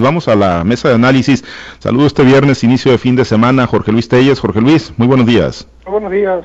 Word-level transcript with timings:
Vamos 0.00 0.28
a 0.28 0.36
la 0.36 0.62
mesa 0.62 0.86
de 0.86 0.94
análisis. 0.94 1.44
Saludo 1.80 2.06
este 2.06 2.22
viernes, 2.22 2.62
inicio 2.62 2.92
de 2.92 2.98
fin 2.98 3.16
de 3.16 3.24
semana, 3.24 3.66
Jorge 3.66 3.90
Luis 3.90 4.08
Telles. 4.08 4.38
Jorge 4.38 4.60
Luis, 4.60 4.92
muy 4.96 5.08
buenos 5.08 5.26
días. 5.26 5.66
Muy 5.84 5.94
buenos 5.94 6.12
días, 6.12 6.44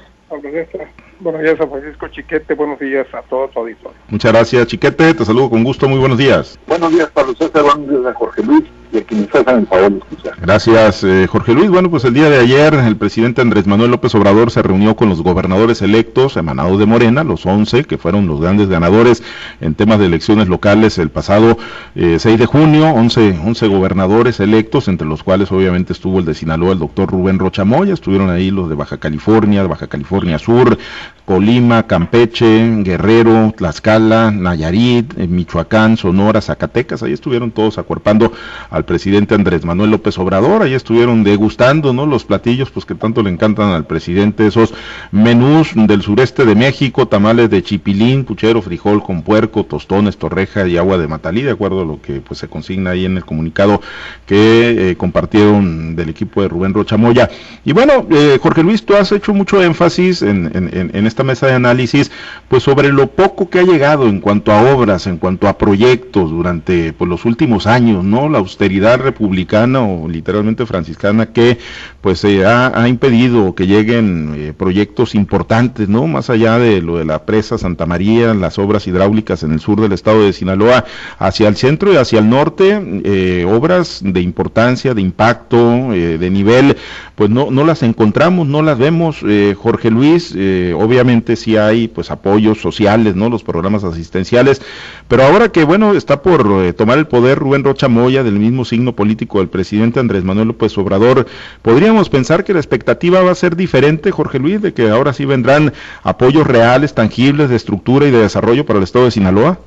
Buenos 1.20 1.42
días 1.44 1.62
a 1.62 1.68
Francisco 1.68 2.08
Chiquete, 2.08 2.56
buenos 2.56 2.80
días 2.80 3.06
a 3.14 3.22
todos 3.22 3.52
tu 3.52 3.60
auditorio. 3.60 3.96
Muchas 4.08 4.32
gracias, 4.32 4.66
Chiquete, 4.66 5.14
te 5.14 5.24
saludo 5.24 5.52
con 5.52 5.64
gusto, 5.64 5.88
muy 5.88 6.00
buenos 6.00 6.18
días. 6.18 6.58
Buenos 6.66 6.92
días, 6.94 7.12
Pablo 7.12 7.36
César, 7.36 7.62
buenos 7.62 7.88
días 7.88 8.06
a 8.08 8.14
Jorge 8.16 8.42
Luis 8.42 8.64
de. 8.94 10.02
Gracias, 10.42 11.04
eh, 11.04 11.28
Jorge 11.28 11.54
Luis. 11.54 11.70
Bueno, 11.70 11.90
pues 11.90 12.06
el 12.06 12.14
día 12.14 12.30
de 12.30 12.40
ayer 12.40 12.74
el 12.74 12.96
presidente 12.96 13.42
Andrés 13.42 13.66
Manuel 13.66 13.92
López 13.92 14.14
Obrador 14.16 14.52
se 14.52 14.62
reunió 14.62 14.96
con 14.96 15.10
los 15.10 15.22
gobernadores 15.22 15.82
electos 15.82 16.38
emanados 16.38 16.80
de 16.80 16.86
Morena, 16.86 17.24
los 17.24 17.46
11, 17.46 17.86
que 17.86 17.98
fueron 17.98 18.28
los 18.28 18.40
grandes 18.40 18.70
ganadores 18.70 19.24
en 19.62 19.76
temas 19.76 20.00
de 20.00 20.06
elecciones 20.06 20.48
locales 20.48 20.98
el 20.98 21.10
pasado 21.10 21.58
6 21.96 22.26
eh, 22.26 22.38
de 22.38 22.46
junio, 22.46 22.88
11, 22.90 23.40
11 23.44 23.68
gobernadores 23.68 24.40
electos, 24.40 24.88
entre 24.88 25.08
los 25.08 25.24
cuales 25.24 25.52
obviamente 25.52 25.94
estuvo 25.94 26.20
el 26.20 26.26
de 26.26 26.36
Sinaloa, 26.36 26.74
el 26.74 26.80
doctor 26.80 27.10
Rubén 27.10 27.40
Rochamoya, 27.40 27.94
estuvieron 27.94 28.30
ahí 28.30 28.52
los 28.52 28.70
de 28.70 28.76
Baja 28.76 28.98
California, 28.98 29.64
Baja 29.64 29.88
California 29.88 30.38
Sur, 30.38 30.78
Colima, 31.26 31.88
Campeche, 31.88 32.84
Guerrero, 32.84 33.54
Tlaxcala, 33.56 34.30
Nayarit, 34.30 35.18
eh, 35.18 35.26
Michoacán, 35.26 35.96
Sonora, 35.96 36.42
Zacatecas, 36.42 37.02
ahí 37.02 37.14
estuvieron 37.14 37.52
todos 37.52 37.78
acuerpando 37.78 38.34
al 38.70 38.84
presidente 38.84 39.34
Andrés 39.34 39.64
Manuel 39.64 39.92
López 39.92 40.18
Obrador, 40.18 40.64
ahí 40.64 40.74
estuvieron 40.74 41.24
degustando, 41.24 41.94
¿no? 41.94 42.06
Los 42.06 42.26
platillos, 42.26 42.72
pues 42.72 42.86
que 42.86 42.96
tanto 42.96 43.24
le 43.24 43.30
encantan 43.30 43.72
al 43.72 43.86
presidente, 43.86 44.48
esos 44.48 44.74
menús 45.12 45.72
del 45.76 46.02
sureste 46.02 46.44
de 46.44 46.56
México, 46.56 47.08
tamales 47.08 47.50
de 47.50 47.64
chipilín, 47.64 48.26
puchero, 48.26 48.62
frijol 48.62 49.02
con 49.02 49.22
puerco, 49.22 49.64
tostones, 49.64 50.18
torreja 50.18 50.68
y 50.68 50.78
agua 50.78 50.98
de 50.98 51.08
matalí, 51.08 51.42
de 51.42 51.52
acuerdo 51.52 51.84
a 51.84 51.86
lo 51.86 52.02
que 52.02 52.20
pues 52.20 52.40
se 52.42 52.50
consigna 52.50 52.92
ahí 52.92 53.06
en 53.06 53.16
el 53.16 53.24
comunicado 53.24 53.82
que 54.26 54.92
eh, 54.92 54.98
compartieron 54.98 55.96
del 55.96 56.10
equipo 56.10 56.42
de 56.42 56.50
Rubén 56.50 56.74
Rochamoya. 56.74 57.30
Y 57.64 57.72
bueno, 57.72 58.06
eh, 58.10 58.38
Jorge 58.42 58.62
Luis, 58.62 58.86
tú 58.86 58.96
has 58.96 59.12
hecho 59.14 59.34
mucho 59.34 59.64
énfasis 59.64 60.22
en, 60.22 60.52
en, 60.54 60.92
en 60.94 61.13
esta 61.14 61.24
mesa 61.24 61.46
de 61.46 61.54
análisis, 61.54 62.12
pues 62.50 62.64
sobre 62.64 62.92
lo 62.92 63.08
poco 63.08 63.50
que 63.50 63.60
ha 63.60 63.64
llegado 63.64 64.08
en 64.08 64.20
cuanto 64.20 64.52
a 64.52 64.74
obras, 64.74 65.06
en 65.06 65.18
cuanto 65.18 65.48
a 65.48 65.58
proyectos 65.60 66.32
durante 66.32 66.92
pues, 66.94 67.08
los 67.08 67.24
últimos 67.26 67.68
años, 67.68 68.04
¿no? 68.04 68.30
La 68.30 68.40
austeridad 68.40 69.00
republicana 69.00 69.82
o 69.82 70.10
literalmente 70.10 70.66
franciscana 70.66 71.28
que 71.28 71.60
pues 72.02 72.26
ha, 72.26 72.88
impedido 72.88 73.54
que 73.54 73.68
lleguen 73.68 74.34
eh, 74.36 74.54
proyectos 74.58 75.14
importantes, 75.14 75.88
¿no? 75.88 76.08
Más 76.08 76.30
allá 76.32 76.58
de 76.58 76.82
lo 76.82 76.98
de 76.98 77.06
la 77.06 77.26
presa 77.26 77.58
Santa 77.58 77.86
María, 77.86 78.34
las 78.34 78.58
obras 78.58 78.88
hidráulicas 78.88 79.44
en 79.44 79.52
el 79.52 79.60
sur 79.60 79.80
del 79.80 79.92
estado 79.92 80.24
de 80.24 80.34
Sinaloa, 80.34 80.86
hacia 81.20 81.48
el 81.48 81.56
centro 81.56 81.94
y 81.94 81.98
hacia 81.98 82.20
el 82.20 82.30
norte, 82.30 82.82
eh, 83.04 83.46
obras 83.48 84.02
de 84.04 84.22
importancia, 84.22 84.96
de 84.96 85.02
impacto, 85.02 85.94
eh, 85.94 86.18
de 86.18 86.30
nivel, 86.32 86.76
pues 87.16 87.30
no, 87.30 87.52
no 87.52 87.64
las 87.64 87.84
encontramos, 87.84 88.48
no 88.48 88.64
las 88.64 88.80
vemos, 88.80 89.24
Jorge 89.56 89.92
Luis, 89.92 90.32
obviamente 90.32 91.03
obviamente 91.04 91.36
sí 91.36 91.58
hay 91.58 91.90
pues 91.90 92.12
apoyos 92.12 92.62
sociales, 92.62 93.16
¿no? 93.16 93.30
Los 93.30 93.44
programas 93.44 93.84
asistenciales, 93.84 94.62
pero 95.10 95.24
ahora 95.24 95.50
que 95.50 95.66
bueno, 95.66 95.94
está 95.94 96.22
por 96.22 96.64
eh, 96.64 96.72
tomar 96.72 96.98
el 96.98 97.08
poder 97.08 97.38
Rubén 97.38 97.66
Rocha 97.66 97.90
Moya 97.90 98.24
del 98.24 98.40
mismo 98.40 98.64
signo 98.64 98.94
político 98.94 99.40
del 99.40 99.50
presidente 99.50 100.00
Andrés 100.00 100.24
Manuel 100.24 100.48
López 100.48 100.78
Obrador, 100.78 101.28
podríamos 101.62 102.10
pensar 102.10 102.46
que 102.46 102.54
la 102.54 102.60
expectativa 102.60 103.22
va 103.22 103.32
a 103.32 103.36
ser 103.36 103.58
diferente, 103.58 104.12
Jorge 104.12 104.40
Luis, 104.40 104.62
de 104.62 104.74
que 104.74 104.90
ahora 104.90 105.12
sí 105.12 105.26
vendrán 105.26 105.74
apoyos 106.04 106.48
reales, 106.48 106.94
tangibles 106.94 107.50
de 107.50 107.58
estructura 107.58 108.08
y 108.08 108.12
de 108.12 108.20
desarrollo 108.20 108.66
para 108.66 108.78
el 108.80 108.84
estado 108.84 109.06
de 109.06 109.12
Sinaloa. 109.12 109.60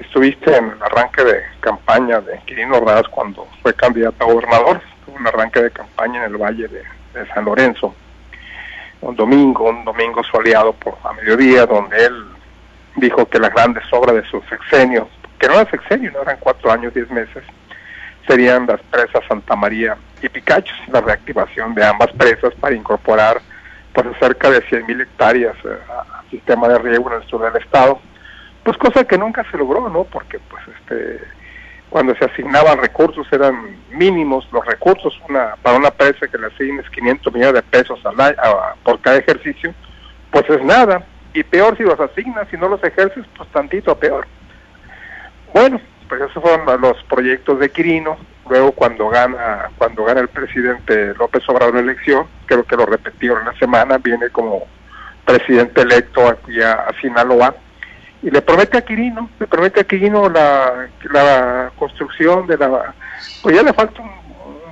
Estuviste 0.00 0.54
en 0.54 0.66
el 0.66 0.82
arranque 0.82 1.24
de 1.24 1.40
campaña 1.60 2.20
de 2.20 2.38
Quirino 2.46 2.76
Ordaz 2.76 3.08
cuando 3.08 3.48
fue 3.62 3.72
candidato 3.72 4.22
a 4.22 4.32
gobernador, 4.32 4.82
un 5.06 5.26
arranque 5.26 5.62
de 5.62 5.70
campaña 5.70 6.24
en 6.24 6.32
el 6.32 6.36
Valle 6.36 6.68
de 6.68 6.93
de 7.14 7.26
San 7.28 7.44
Lorenzo, 7.44 7.94
un 9.00 9.16
domingo, 9.16 9.68
un 9.68 9.84
domingo 9.84 10.22
soleado 10.24 10.72
por 10.72 10.96
a 11.04 11.12
mediodía, 11.12 11.66
donde 11.66 12.04
él 12.04 12.24
dijo 12.96 13.26
que 13.26 13.38
las 13.38 13.52
grandes 13.52 13.84
obras 13.92 14.16
de 14.16 14.24
su 14.28 14.40
sexenio, 14.42 15.08
que 15.38 15.46
no 15.46 15.54
eran 15.54 15.70
sexenio, 15.70 16.10
no 16.12 16.22
eran 16.22 16.36
cuatro 16.40 16.70
años, 16.70 16.94
diez 16.94 17.10
meses, 17.10 17.44
serían 18.26 18.66
las 18.66 18.80
presas 18.82 19.22
Santa 19.28 19.56
María 19.56 19.96
y 20.22 20.28
Picachos, 20.28 20.76
la 20.88 21.00
reactivación 21.00 21.74
de 21.74 21.84
ambas 21.84 22.10
presas 22.12 22.54
para 22.54 22.74
incorporar 22.74 23.40
pues 23.92 24.06
cerca 24.18 24.50
de 24.50 24.62
100.000 24.64 25.02
hectáreas 25.02 25.54
eh, 25.64 25.78
al 25.88 26.30
sistema 26.30 26.68
de 26.68 26.78
riego 26.78 27.12
en 27.12 27.22
el 27.22 27.28
sur 27.28 27.42
del 27.42 27.62
estado, 27.62 28.00
pues 28.64 28.76
cosa 28.76 29.04
que 29.04 29.18
nunca 29.18 29.44
se 29.50 29.56
logró, 29.56 29.88
¿no? 29.88 30.04
Porque 30.04 30.38
pues 30.38 30.62
este 30.78 31.20
cuando 31.94 32.12
se 32.16 32.24
asignaban 32.24 32.78
recursos 32.78 33.24
eran 33.30 33.76
mínimos 33.92 34.48
los 34.50 34.66
recursos 34.66 35.16
una 35.28 35.54
para 35.62 35.76
una 35.76 35.92
presa 35.92 36.26
que 36.26 36.36
le 36.36 36.48
asignes 36.48 36.90
500 36.90 37.32
millones 37.32 37.54
de 37.54 37.62
pesos 37.62 38.00
al, 38.04 38.34
por 38.82 39.00
cada 39.00 39.18
ejercicio, 39.18 39.72
pues 40.32 40.44
es 40.50 40.60
nada. 40.64 41.06
Y 41.32 41.44
peor 41.44 41.76
si 41.76 41.84
los 41.84 42.00
asignas, 42.00 42.48
si 42.50 42.56
no 42.56 42.68
los 42.68 42.82
ejerces, 42.82 43.24
pues 43.36 43.48
tantito 43.50 43.96
peor. 43.96 44.26
Bueno, 45.52 45.80
pues 46.08 46.22
esos 46.22 46.42
fueron 46.42 46.80
los 46.80 47.00
proyectos 47.04 47.60
de 47.60 47.70
Quirino. 47.70 48.16
Luego 48.50 48.72
cuando 48.72 49.08
gana, 49.08 49.70
cuando 49.78 50.04
gana 50.04 50.18
el 50.18 50.28
presidente 50.28 51.14
López 51.14 51.48
Obrador 51.48 51.76
la 51.76 51.80
elección, 51.82 52.26
creo 52.46 52.64
que 52.64 52.74
lo 52.74 52.86
repetieron 52.86 53.44
la 53.44 53.56
semana, 53.56 53.98
viene 53.98 54.30
como 54.30 54.66
presidente 55.24 55.82
electo 55.82 56.26
aquí 56.26 56.60
a 56.60 56.88
Sinaloa 57.00 57.54
y 58.24 58.30
le 58.30 58.40
promete 58.40 58.78
a 58.78 58.80
Quirino, 58.80 59.28
le 59.38 59.46
promete 59.46 59.80
a 59.80 59.84
Quirino 59.84 60.30
la, 60.30 60.88
la 61.12 61.70
construcción 61.78 62.46
de 62.46 62.56
la... 62.56 62.94
Pues 63.42 63.54
ya 63.54 63.62
le 63.62 63.74
falta 63.74 64.00
un, 64.00 64.24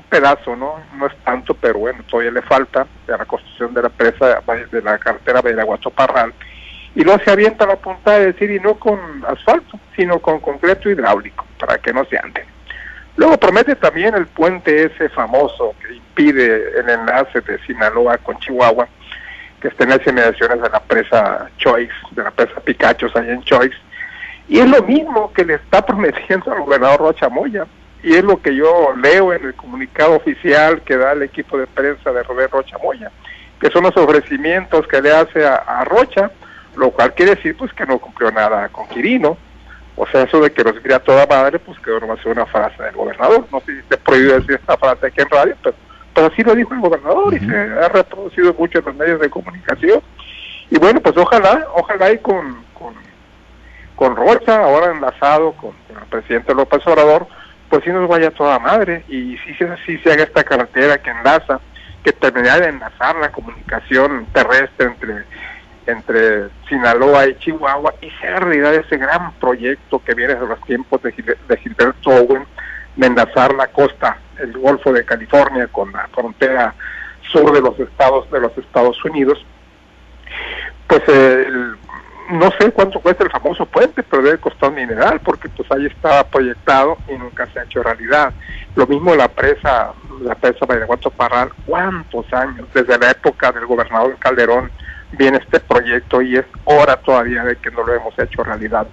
pedazo, 0.09 0.57
¿no? 0.57 0.77
No 0.97 1.07
es 1.07 1.17
tanto, 1.25 1.55
pero 1.55 1.79
bueno, 1.79 2.03
todavía 2.11 2.33
le 2.33 2.43
falta 2.43 2.87
de 3.07 3.17
la 3.17 3.25
construcción 3.25 3.73
de 3.73 3.83
la 3.83 3.89
presa 3.91 4.43
de 4.71 4.83
la 4.83 4.99
carretera 4.99 5.41
de 5.41 5.91
Parral. 5.95 6.33
Y 6.95 7.03
luego 7.03 7.23
se 7.25 7.31
avienta 7.31 7.67
la 7.67 7.77
punta 7.77 8.19
de 8.19 8.33
decir, 8.33 8.51
y 8.51 8.61
no 8.61 8.75
con 8.75 8.99
asfalto, 9.27 9.79
sino 9.97 10.19
con 10.19 10.41
concreto 10.41 10.91
hidráulico, 10.91 11.47
para 11.59 11.79
que 11.79 11.93
no 11.93 12.05
se 12.07 12.19
ande. 12.19 12.45
Luego 13.17 13.39
promete 13.39 13.75
también 13.77 14.15
el 14.15 14.27
puente 14.27 14.85
ese 14.85 15.09
famoso 15.11 15.75
que 15.81 15.95
impide 15.95 16.79
el 16.79 16.89
enlace 16.89 17.41
de 17.43 17.59
Sinaloa 17.67 18.19
con 18.19 18.39
Chihuahua, 18.39 18.89
que 19.63 19.69
está 19.69 19.85
en 19.85 19.91
las 19.91 20.05
inmediaciones 20.05 20.61
de 20.61 20.69
la 20.69 20.81
presa 20.81 21.49
Choice, 21.57 21.95
de 22.11 22.25
la 22.25 22.33
presa 22.33 22.61
Picachos 22.61 23.15
allá 23.15 23.33
en 23.33 23.45
Choice. 23.45 23.77
Y 24.49 24.59
es 24.59 24.69
lo 24.69 24.83
mismo 24.83 25.33
que 25.33 25.45
le 25.45 25.55
está 25.55 25.87
prometiendo 25.87 26.53
al 26.53 26.63
gobernador 26.63 26.99
Rocha 26.99 27.29
Moya. 27.29 27.65
Y 28.03 28.15
es 28.15 28.25
lo 28.25 28.43
que 28.43 28.57
yo 28.57 28.93
leo 29.01 29.33
en 29.33 29.45
el 29.45 29.55
comunicado 29.55 30.17
oficial 30.17 30.83
que 30.83 30.97
da 30.97 31.13
el 31.13 31.23
equipo 31.23 31.57
de 31.57 31.69
prensa 31.69 32.11
de 32.11 32.25
Robert 32.25 32.51
Rocha 32.51 32.77
Moya, 32.83 33.13
que 33.61 33.71
son 33.71 33.85
los 33.85 33.97
ofrecimientos 33.97 34.89
que 34.89 35.01
le 35.01 35.13
hace 35.13 35.47
a, 35.47 35.85
Rocha, 35.85 36.33
lo 36.75 36.91
cual 36.91 37.15
quiere 37.15 37.37
decir 37.37 37.57
pues 37.57 37.73
que 37.73 37.87
no 37.87 38.01
cumplió 38.01 38.33
nada 38.33 38.69
con 38.71 38.89
Quirino. 38.89 39.39
O 39.95 40.07
sea, 40.09 40.23
eso 40.23 40.41
de 40.41 40.51
que 40.51 40.65
los 40.65 40.75
a 40.93 40.99
toda 40.99 41.25
madre, 41.27 41.61
pues 41.61 41.79
que 41.79 41.93
no 41.93 42.09
va 42.09 42.15
a 42.15 42.23
ser 42.23 42.33
una 42.33 42.47
frase 42.47 42.83
del 42.83 42.97
gobernador. 42.97 43.47
No 43.53 43.61
sé 43.61 43.77
si 43.77 43.83
te 43.83 43.97
prohíbe 43.97 44.41
decir 44.41 44.57
esta 44.57 44.77
frase 44.77 45.07
aquí 45.07 45.21
en 45.21 45.31
radio, 45.31 45.55
pero 45.63 45.77
pero 46.15 46.27
así 46.27 46.43
lo 46.43 46.55
dijo 46.55 46.75
el 46.75 46.81
gobernador 46.81 47.35
y 47.35 47.41
se 47.41 47.57
ha 47.57 47.89
reproducido 47.89 48.55
mucho 48.55 48.79
en 48.79 48.85
los 48.85 48.97
medios 48.97 49.21
de 49.21 49.31
comunicación. 49.31 50.03
Y 50.71 50.79
bueno, 50.79 51.01
pues 51.01 51.17
ojalá, 51.17 51.67
ojalá 51.75 52.13
y 52.13 52.19
con, 52.19 52.65
con, 52.75 52.95
con 53.97 54.17
Rocha, 54.17 54.63
ahora 54.63 54.93
enlazado 54.93 55.53
con, 55.53 55.73
el 55.89 56.07
presidente 56.09 56.55
López 56.55 56.87
Obrador, 56.87 57.27
pues 57.69 57.85
sí 57.85 57.91
nos 57.91 58.09
vaya 58.09 58.31
toda 58.31 58.59
madre 58.59 59.05
y 59.09 59.37
sí, 59.39 59.57
sí, 59.87 59.99
se 59.99 60.13
haga 60.13 60.25
esta 60.25 60.45
carretera 60.45 60.99
que 60.99 61.11
enlaza, 61.11 61.61
que 62.05 62.13
termine 62.13 62.51
de 62.61 62.69
enlazar 62.69 63.17
la 63.17 63.31
comunicación 63.31 64.27
terrestre 64.33 64.87
entre 64.87 65.25
entre 65.85 66.49
Sinaloa 66.69 67.27
y 67.27 67.35
Chihuahua 67.39 67.95
y 68.01 68.09
sea 68.21 68.39
realidad 68.39 68.73
ese 68.73 68.97
gran 68.99 69.33
proyecto 69.35 70.01
que 70.05 70.15
viene 70.15 70.37
de 70.37 70.47
los 70.47 70.61
tiempos 70.61 71.03
de, 71.03 71.11
de 71.49 71.57
Gilberto 71.57 72.11
Owen 72.11 72.47
de 72.97 73.07
enlazar 73.07 73.55
la 73.55 73.69
costa, 73.69 74.19
el 74.39 74.53
Golfo 74.53 74.93
de 74.93 75.05
California 75.05 75.69
con 75.69 75.93
la 75.93 76.09
frontera 76.09 76.75
sur 77.31 77.53
de 77.53 77.61
los 77.61 77.79
estados 77.79 78.31
de 78.31 78.41
los 78.41 78.57
Estados 78.59 79.03
Unidos, 79.05 79.45
pues 80.87 81.03
no 82.31 82.51
sé 82.59 82.71
cuánto 82.73 83.01
cuesta 83.01 83.25
el 83.25 83.31
famoso 83.31 83.67
puente, 83.67 84.03
pero 84.03 84.23
debe 84.23 84.39
costar 84.39 84.71
un 84.71 84.77
mineral, 84.77 85.21
porque 85.21 85.49
pues 85.49 85.71
ahí 85.73 85.87
estaba 85.87 86.25
proyectado 86.25 86.97
y 87.09 87.19
nunca 87.19 87.47
se 87.47 87.61
ha 87.61 87.65
hecho 87.65 87.83
realidad. 87.83 88.33
Lo 88.75 88.87
mismo 88.87 89.15
la 89.15 89.29
presa, 89.29 89.93
la 90.23 90.35
presa 90.35 90.65
Badiraguato 90.65 91.11
Parral, 91.11 91.51
¿cuántos 91.67 92.33
años? 92.33 92.67
Desde 92.73 92.99
la 92.99 93.11
época 93.11 93.53
del 93.53 93.67
gobernador 93.67 94.17
Calderón 94.19 94.71
viene 95.13 95.39
este 95.39 95.61
proyecto 95.61 96.23
y 96.23 96.37
es 96.37 96.47
hora 96.65 96.97
todavía 96.97 97.45
de 97.45 97.57
que 97.57 97.71
no 97.71 97.85
lo 97.85 97.95
hemos 97.95 98.19
hecho 98.19 98.43
realidad. 98.43 98.87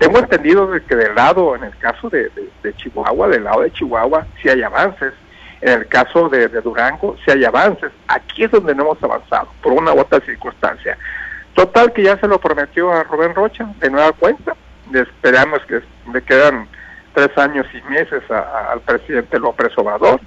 Tengo 0.00 0.18
entendido 0.18 0.66
de 0.66 0.82
que 0.82 0.96
del 0.96 1.14
lado, 1.14 1.54
en 1.54 1.62
el 1.62 1.76
caso 1.76 2.08
de, 2.08 2.30
Chihuahua, 2.78 3.28
del 3.28 3.44
lado 3.44 3.60
de 3.60 3.70
Chihuahua, 3.70 4.26
sí 4.40 4.48
hay 4.48 4.62
avances. 4.62 5.12
En 5.60 5.80
el 5.80 5.88
caso 5.88 6.30
de, 6.30 6.48
Durango, 6.48 7.18
sí 7.22 7.30
hay 7.30 7.44
avances. 7.44 7.92
Aquí 8.08 8.44
es 8.44 8.50
donde 8.50 8.74
no 8.74 8.84
hemos 8.84 9.02
avanzado, 9.02 9.50
por 9.62 9.74
una 9.74 9.92
u 9.92 10.00
otra 10.00 10.20
circunstancia. 10.20 10.96
Total 11.52 11.92
que 11.92 12.04
ya 12.04 12.16
se 12.16 12.26
lo 12.26 12.40
prometió 12.40 12.90
a 12.90 13.02
Rubén 13.02 13.34
Rocha, 13.34 13.68
de 13.78 13.90
nueva 13.90 14.12
cuenta. 14.12 14.56
esperamos 14.90 15.60
que 15.66 15.82
le 16.10 16.22
quedan 16.22 16.66
tres 17.12 17.36
años 17.36 17.66
y 17.74 17.82
meses 17.90 18.22
al 18.30 18.80
presidente 18.80 19.38
López 19.38 19.76
Obrador. 19.76 20.18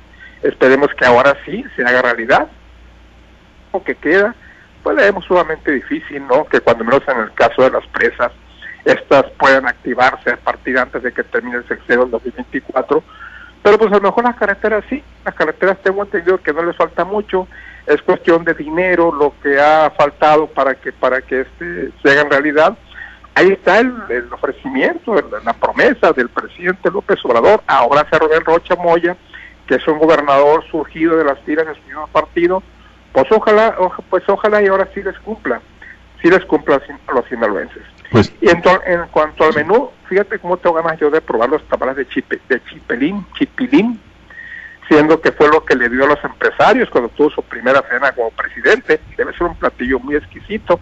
Esperemos 0.44 0.94
que 0.94 1.06
ahora 1.06 1.36
sí 1.46 1.66
se 1.76 1.84
haga 1.84 2.04
realidad. 2.04 2.48
Lo 3.74 3.84
que 3.84 3.96
queda, 3.96 4.36
pues 4.84 4.96
le 4.98 5.02
vemos 5.02 5.26
sumamente 5.26 5.72
difícil, 5.72 6.28
¿no? 6.28 6.46
Que 6.46 6.60
cuando 6.62 6.84
menos 6.84 7.02
en 7.08 7.22
el 7.22 7.34
caso 7.34 7.64
de 7.64 7.72
las 7.72 7.88
presas, 7.88 8.32
estas 8.86 9.26
puedan 9.40 9.68
activarse 9.68 10.32
a 10.32 10.38
partir 10.38 10.78
antes 10.78 11.04
de 11.04 11.12
que 11.12 11.24
termine 11.24 11.58
el 11.58 11.68
sexenio 11.68 12.04
del 12.04 12.12
2024. 12.12 13.04
Pero 13.64 13.78
pues 13.78 13.92
a 13.92 13.96
lo 13.96 14.02
mejor 14.02 14.26
las 14.26 14.36
carreteras 14.36 14.84
sí, 14.90 15.02
las 15.24 15.36
carreteras 15.36 15.78
tengo 15.82 16.04
entendido 16.04 16.38
que 16.38 16.52
no 16.52 16.64
les 16.64 16.76
falta 16.76 17.06
mucho, 17.06 17.48
es 17.88 18.02
cuestión 18.02 18.44
de 18.44 18.54
dinero 18.54 19.14
lo 19.14 19.34
que 19.42 19.60
ha 19.60 19.90
faltado 19.92 20.48
para 20.48 20.76
que 20.76 20.92
para 20.92 21.22
que 21.22 21.42
este 21.42 21.92
se 22.02 22.12
haga 22.12 22.22
en 22.22 22.32
realidad 22.32 22.78
ahí 23.36 23.52
está 23.52 23.80
el, 23.80 24.32
ofrecimiento, 24.32 25.16
la 25.44 25.54
promesa 25.54 26.12
del 26.14 26.30
presidente 26.30 26.92
López 26.92 27.24
Obrador, 27.24 27.64
ahora 27.68 28.08
se 28.10 28.20
Rubén 28.20 28.46
Rocha 28.46 28.76
Moya, 28.76 29.16
que 29.68 29.76
es 29.76 29.88
un 29.88 29.98
gobernador 29.98 30.64
surgido 30.70 31.18
de 31.18 31.26
las 31.26 31.40
tiras 31.46 31.68
de 31.68 31.76
su 31.76 31.82
mismo 31.82 32.08
partido, 32.08 32.62
pues 33.12 33.26
ojalá, 33.32 33.76
pues 34.10 34.24
ojalá 34.28 34.62
y 34.62 34.68
ahora 34.68 34.88
sí 34.94 35.02
les 35.02 35.18
cumpla, 35.20 35.62
sí 36.22 36.30
les 36.30 36.44
cumpla 36.46 36.76
a 37.08 37.14
los 37.14 37.26
sinaloenses. 37.28 37.84
Pues, 38.14 38.32
y 38.42 38.48
en, 38.48 38.62
en, 38.86 39.08
cuanto 39.10 39.44
al 39.44 39.56
menú, 39.56 39.90
fíjate 40.08 40.38
cómo 40.38 40.58
tengo 40.58 40.76
ganas 40.76 41.00
yo 41.00 41.10
de 41.10 41.20
probar 41.20 41.50
los 41.50 41.64
tamales 41.64 41.96
de, 41.96 42.08
chipe, 42.08 42.40
de 42.48 42.64
chipelín, 42.66 43.26
chipilín, 43.34 44.00
siendo 44.88 45.20
que 45.20 45.32
fue 45.32 45.50
lo 45.50 45.66
que 45.66 45.76
le 45.76 45.90
dio 45.90 46.04
a 46.04 46.10
los 46.10 46.24
empresarios 46.24 46.92
cuando 46.92 47.10
tuvo 47.10 47.32
su 47.32 47.42
primera 47.42 47.82
cena 47.90 48.12
como 48.12 48.30
presidente. 48.30 49.02
Debe 49.18 49.34
ser 49.34 49.48
un 49.48 49.56
platillo 49.56 50.00
muy 50.00 50.16
exquisito. 50.16 50.80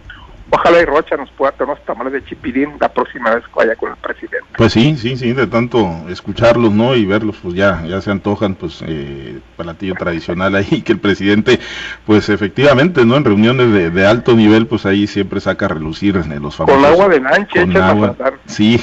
Ojalá 0.54 0.82
y 0.82 0.84
Rocha 0.84 1.16
nos 1.16 1.30
pueda 1.30 1.50
tener 1.52 1.70
unos 1.70 1.84
tamales 1.86 2.12
de 2.12 2.24
chipilín 2.26 2.74
la 2.78 2.90
próxima 2.90 3.34
vez 3.34 3.42
que 3.46 3.54
vaya 3.54 3.74
con 3.74 3.90
el 3.90 3.96
presidente. 3.96 4.44
Pues 4.54 4.74
sí, 4.74 4.98
sí, 4.98 5.16
sí, 5.16 5.32
de 5.32 5.46
tanto 5.46 5.88
escucharlos, 6.10 6.70
¿no? 6.72 6.94
Y 6.94 7.06
verlos, 7.06 7.38
pues 7.42 7.54
ya, 7.54 7.82
ya 7.86 8.02
se 8.02 8.10
antojan, 8.10 8.54
pues, 8.54 8.84
eh, 8.86 9.40
platillo 9.56 9.94
tradicional 9.94 10.54
ahí, 10.54 10.82
que 10.84 10.92
el 10.92 11.00
presidente, 11.00 11.58
pues 12.04 12.28
efectivamente, 12.28 13.06
¿no? 13.06 13.16
En 13.16 13.24
reuniones 13.24 13.94
de, 13.94 14.06
alto 14.06 14.34
nivel, 14.34 14.66
pues 14.66 14.84
ahí 14.84 15.06
siempre 15.06 15.40
saca 15.40 15.64
a 15.64 15.68
relucir 15.68 16.16
eh, 16.18 16.38
los 16.38 16.54
famosos. 16.54 16.82
Con 16.82 16.84
agua 16.84 17.08
de 17.08 17.20
lanche, 17.20 17.60
con 17.60 17.76
agua, 17.78 18.16
Sí, 18.44 18.78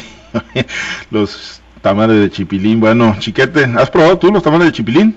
los 1.12 1.62
tamales 1.82 2.20
de 2.20 2.32
chipilín. 2.32 2.80
Bueno, 2.80 3.16
chiquete, 3.20 3.66
¿has 3.78 3.92
probado 3.92 4.18
tú 4.18 4.32
los 4.32 4.42
tamales 4.42 4.68
de 4.68 4.74
chipilín? 4.74 5.16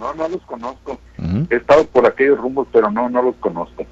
No, 0.00 0.12
no 0.14 0.28
los 0.28 0.42
conozco. 0.42 0.98
He 1.48 1.56
estado 1.56 1.84
por 1.86 2.06
aquellos 2.06 2.38
rumbos, 2.38 2.66
pero 2.72 2.90
no, 2.90 3.08
no 3.08 3.22
los 3.22 3.36
conozco. 3.36 3.86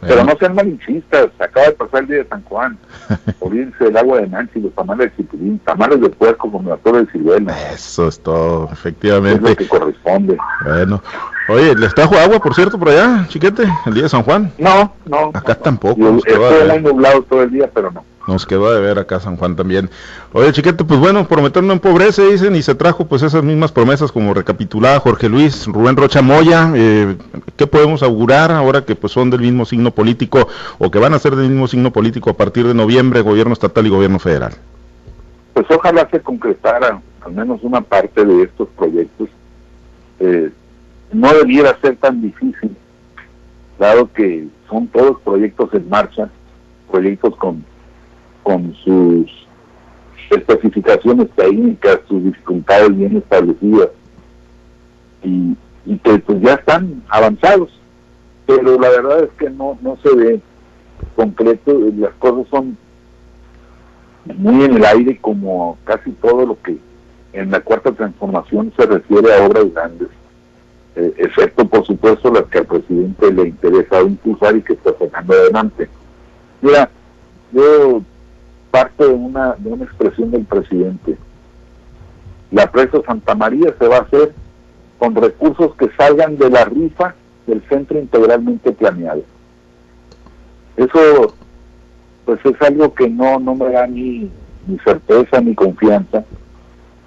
Pero 0.00 0.24
no 0.24 0.36
sean 0.38 0.54
malinchistas, 0.54 1.28
acaba 1.38 1.66
de 1.66 1.72
pasar 1.72 2.02
el 2.02 2.06
día 2.08 2.16
de 2.18 2.28
San 2.28 2.42
Juan, 2.44 2.78
irse 3.52 3.86
el 3.86 3.96
agua 3.96 4.20
de 4.20 4.28
Nancy, 4.28 4.60
los 4.60 4.72
tamales 4.74 5.10
de 5.10 5.16
chipilín, 5.16 5.58
tamales 5.60 6.00
de 6.00 6.10
puerco 6.10 6.50
como 6.50 6.68
la 6.68 6.76
torre 6.76 7.04
de 7.04 7.12
ciruela. 7.12 7.72
Eso 7.72 8.08
es 8.08 8.20
todo, 8.20 8.68
efectivamente. 8.72 9.36
Es 9.36 9.50
lo 9.50 9.56
que 9.56 9.68
corresponde. 9.68 10.36
Bueno, 10.64 11.02
oye, 11.48 11.74
¿les 11.74 11.94
trajo 11.94 12.16
agua, 12.16 12.38
por 12.38 12.54
cierto, 12.54 12.78
por 12.78 12.90
allá, 12.90 13.26
chiquete, 13.28 13.64
el 13.86 13.94
día 13.94 14.04
de 14.04 14.08
San 14.08 14.22
Juan? 14.22 14.52
No, 14.58 14.94
no. 15.06 15.30
Acá 15.32 15.54
tampoco. 15.54 16.18
Estoy 16.24 16.82
nublado 16.82 17.22
todo 17.22 17.42
el 17.42 17.50
día, 17.50 17.70
pero 17.72 17.90
no. 17.90 18.04
Nos 18.26 18.44
quedó 18.44 18.72
de 18.72 18.80
ver 18.80 18.98
acá 18.98 19.20
San 19.20 19.36
Juan 19.36 19.54
también. 19.54 19.88
Oye, 20.32 20.52
chiquete, 20.52 20.82
pues 20.84 20.98
bueno, 20.98 21.28
prometer 21.28 21.62
no 21.62 21.72
empobrece, 21.72 22.26
dicen, 22.26 22.56
y 22.56 22.62
se 22.62 22.74
trajo 22.74 23.06
pues 23.06 23.22
esas 23.22 23.44
mismas 23.44 23.70
promesas 23.70 24.10
como 24.10 24.34
recapitulada 24.34 24.98
Jorge 24.98 25.28
Luis, 25.28 25.66
Rubén 25.66 25.96
Rocha 25.96 26.22
Moya. 26.22 26.72
Eh, 26.74 27.16
¿Qué 27.56 27.66
podemos 27.68 28.02
augurar 28.02 28.50
ahora 28.50 28.84
que 28.84 28.96
pues 28.96 29.12
son 29.12 29.30
del 29.30 29.40
mismo 29.40 29.64
signo 29.64 29.92
político 29.92 30.48
o 30.78 30.90
que 30.90 30.98
van 30.98 31.14
a 31.14 31.20
ser 31.20 31.36
del 31.36 31.50
mismo 31.50 31.68
signo 31.68 31.92
político 31.92 32.30
a 32.30 32.36
partir 32.36 32.66
de 32.66 32.74
noviembre, 32.74 33.20
gobierno 33.20 33.52
estatal 33.52 33.86
y 33.86 33.90
gobierno 33.90 34.18
federal? 34.18 34.54
Pues 35.54 35.66
ojalá 35.70 36.08
se 36.10 36.20
concretara 36.20 37.00
al 37.24 37.32
menos 37.32 37.60
una 37.62 37.80
parte 37.80 38.24
de 38.24 38.42
estos 38.42 38.68
proyectos. 38.76 39.28
Eh, 40.18 40.50
no 41.12 41.32
debiera 41.32 41.78
ser 41.80 41.96
tan 41.96 42.20
difícil, 42.20 42.76
dado 43.78 44.12
que 44.12 44.48
son 44.68 44.88
todos 44.88 45.20
proyectos 45.20 45.72
en 45.74 45.88
marcha, 45.88 46.28
proyectos 46.90 47.36
con 47.36 47.64
con 48.46 48.72
sus 48.84 49.26
especificaciones 50.30 51.28
técnicas, 51.34 51.98
sus 52.06 52.22
dificultades 52.22 52.96
bien 52.96 53.16
establecidas. 53.16 53.88
Y, 55.24 55.56
que 56.04 56.18
pues 56.18 56.40
ya 56.40 56.54
están 56.54 57.02
avanzados, 57.08 57.70
pero 58.44 58.78
la 58.78 58.88
verdad 58.90 59.24
es 59.24 59.30
que 59.38 59.50
no, 59.50 59.78
no 59.82 59.96
se 60.02 60.14
ve 60.14 60.40
concreto, 61.16 61.72
las 61.96 62.12
cosas 62.14 62.46
son 62.50 62.76
muy 64.36 64.64
en 64.64 64.74
el 64.76 64.84
aire 64.84 65.16
como 65.18 65.78
casi 65.84 66.10
todo 66.12 66.44
lo 66.46 66.60
que 66.62 66.76
en 67.32 67.50
la 67.50 67.60
cuarta 67.60 67.92
transformación 67.92 68.72
se 68.76 68.86
refiere 68.86 69.32
a 69.32 69.46
obras 69.46 69.72
grandes, 69.72 70.08
eh, 70.96 71.14
excepto 71.18 71.66
por 71.66 71.84
supuesto 71.86 72.32
las 72.32 72.44
que 72.44 72.58
al 72.58 72.66
presidente 72.66 73.32
le 73.32 73.48
interesa 73.48 74.02
impulsar 74.02 74.56
y 74.56 74.62
que 74.62 74.74
está 74.74 74.92
sacando 74.98 75.34
adelante. 75.34 75.88
Mira, 76.62 76.90
yo 77.52 78.02
parte 78.76 79.08
de 79.08 79.14
una, 79.14 79.54
de 79.54 79.72
una 79.72 79.84
expresión 79.84 80.30
del 80.30 80.44
presidente. 80.44 81.16
La 82.50 82.70
presa 82.70 82.98
Santa 83.06 83.34
María 83.34 83.74
se 83.78 83.88
va 83.88 83.96
a 83.96 84.02
hacer 84.02 84.34
con 84.98 85.14
recursos 85.14 85.74
que 85.76 85.88
salgan 85.96 86.36
de 86.36 86.50
la 86.50 86.66
rifa 86.66 87.14
del 87.46 87.62
centro 87.70 87.98
integralmente 87.98 88.72
planeado. 88.72 89.22
Eso 90.76 91.34
pues 92.26 92.38
es 92.44 92.60
algo 92.60 92.92
que 92.92 93.08
no, 93.08 93.40
no 93.40 93.54
me 93.54 93.70
da 93.70 93.86
ni, 93.86 94.30
certeza 94.84 95.40
ni 95.40 95.54
confianza, 95.54 96.22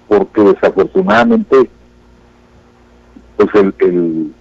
porque 0.08 0.40
desafortunadamente 0.40 1.70
pues 3.36 3.48
el, 3.54 3.74
el 3.78 4.32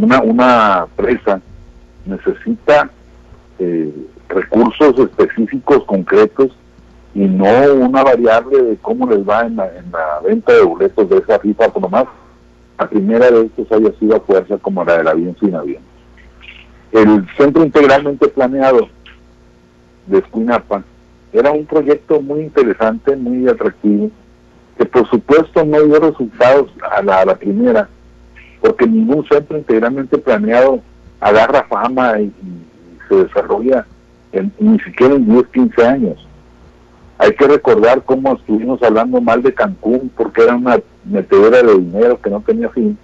una, 0.00 0.22
una 0.22 0.86
presa 0.96 1.42
necesita 2.06 2.90
eh, 3.58 3.92
recursos 4.32 4.98
específicos, 4.98 5.84
concretos, 5.84 6.50
y 7.14 7.20
no 7.20 7.74
una 7.74 8.02
variable 8.02 8.62
de 8.62 8.76
cómo 8.78 9.08
les 9.08 9.28
va 9.28 9.42
en 9.42 9.56
la, 9.56 9.70
venta 10.24 10.52
de 10.52 10.62
boletos 10.62 11.08
de 11.10 11.18
esa 11.18 11.38
rifa, 11.38 11.68
por 11.68 11.90
más 11.90 12.04
la 12.78 12.88
primera 12.88 13.30
de 13.30 13.46
estos 13.46 13.70
haya 13.70 13.92
sido 13.98 14.16
a 14.16 14.20
fuerza 14.20 14.56
como 14.58 14.84
la 14.84 14.96
del 14.98 15.08
avión 15.08 15.36
sin 15.38 15.54
avión. 15.54 15.82
El 16.90 17.26
centro 17.36 17.64
integralmente 17.64 18.28
planeado 18.28 18.88
de 20.06 20.18
Escuinapa 20.18 20.82
era 21.32 21.52
un 21.52 21.66
proyecto 21.66 22.20
muy 22.20 22.40
interesante, 22.40 23.14
muy 23.14 23.48
atractivo, 23.48 24.10
que 24.78 24.84
por 24.86 25.08
supuesto 25.08 25.64
no 25.64 25.82
dio 25.82 26.00
resultados 26.00 26.70
a 26.90 27.02
la, 27.02 27.20
a 27.20 27.24
la 27.26 27.34
primera, 27.36 27.88
porque 28.60 28.86
ningún 28.86 29.26
centro 29.28 29.58
integralmente 29.58 30.18
planeado 30.18 30.80
agarra 31.20 31.64
fama 31.68 32.20
y 32.20 32.32
se 33.08 33.16
desarrolla 33.16 33.86
ni 34.58 34.78
siquiera 34.80 35.14
en 35.14 35.26
10, 35.26 35.46
15 35.48 35.86
años. 35.86 36.28
Hay 37.18 37.34
que 37.34 37.46
recordar 37.46 38.02
cómo 38.04 38.34
estuvimos 38.34 38.82
hablando 38.82 39.20
mal 39.20 39.42
de 39.42 39.54
Cancún 39.54 40.10
porque 40.16 40.42
era 40.42 40.56
una 40.56 40.80
metedera 41.04 41.62
de 41.62 41.78
dinero 41.78 42.20
que 42.20 42.30
no 42.30 42.40
tenía 42.40 42.68
fin 42.70 42.98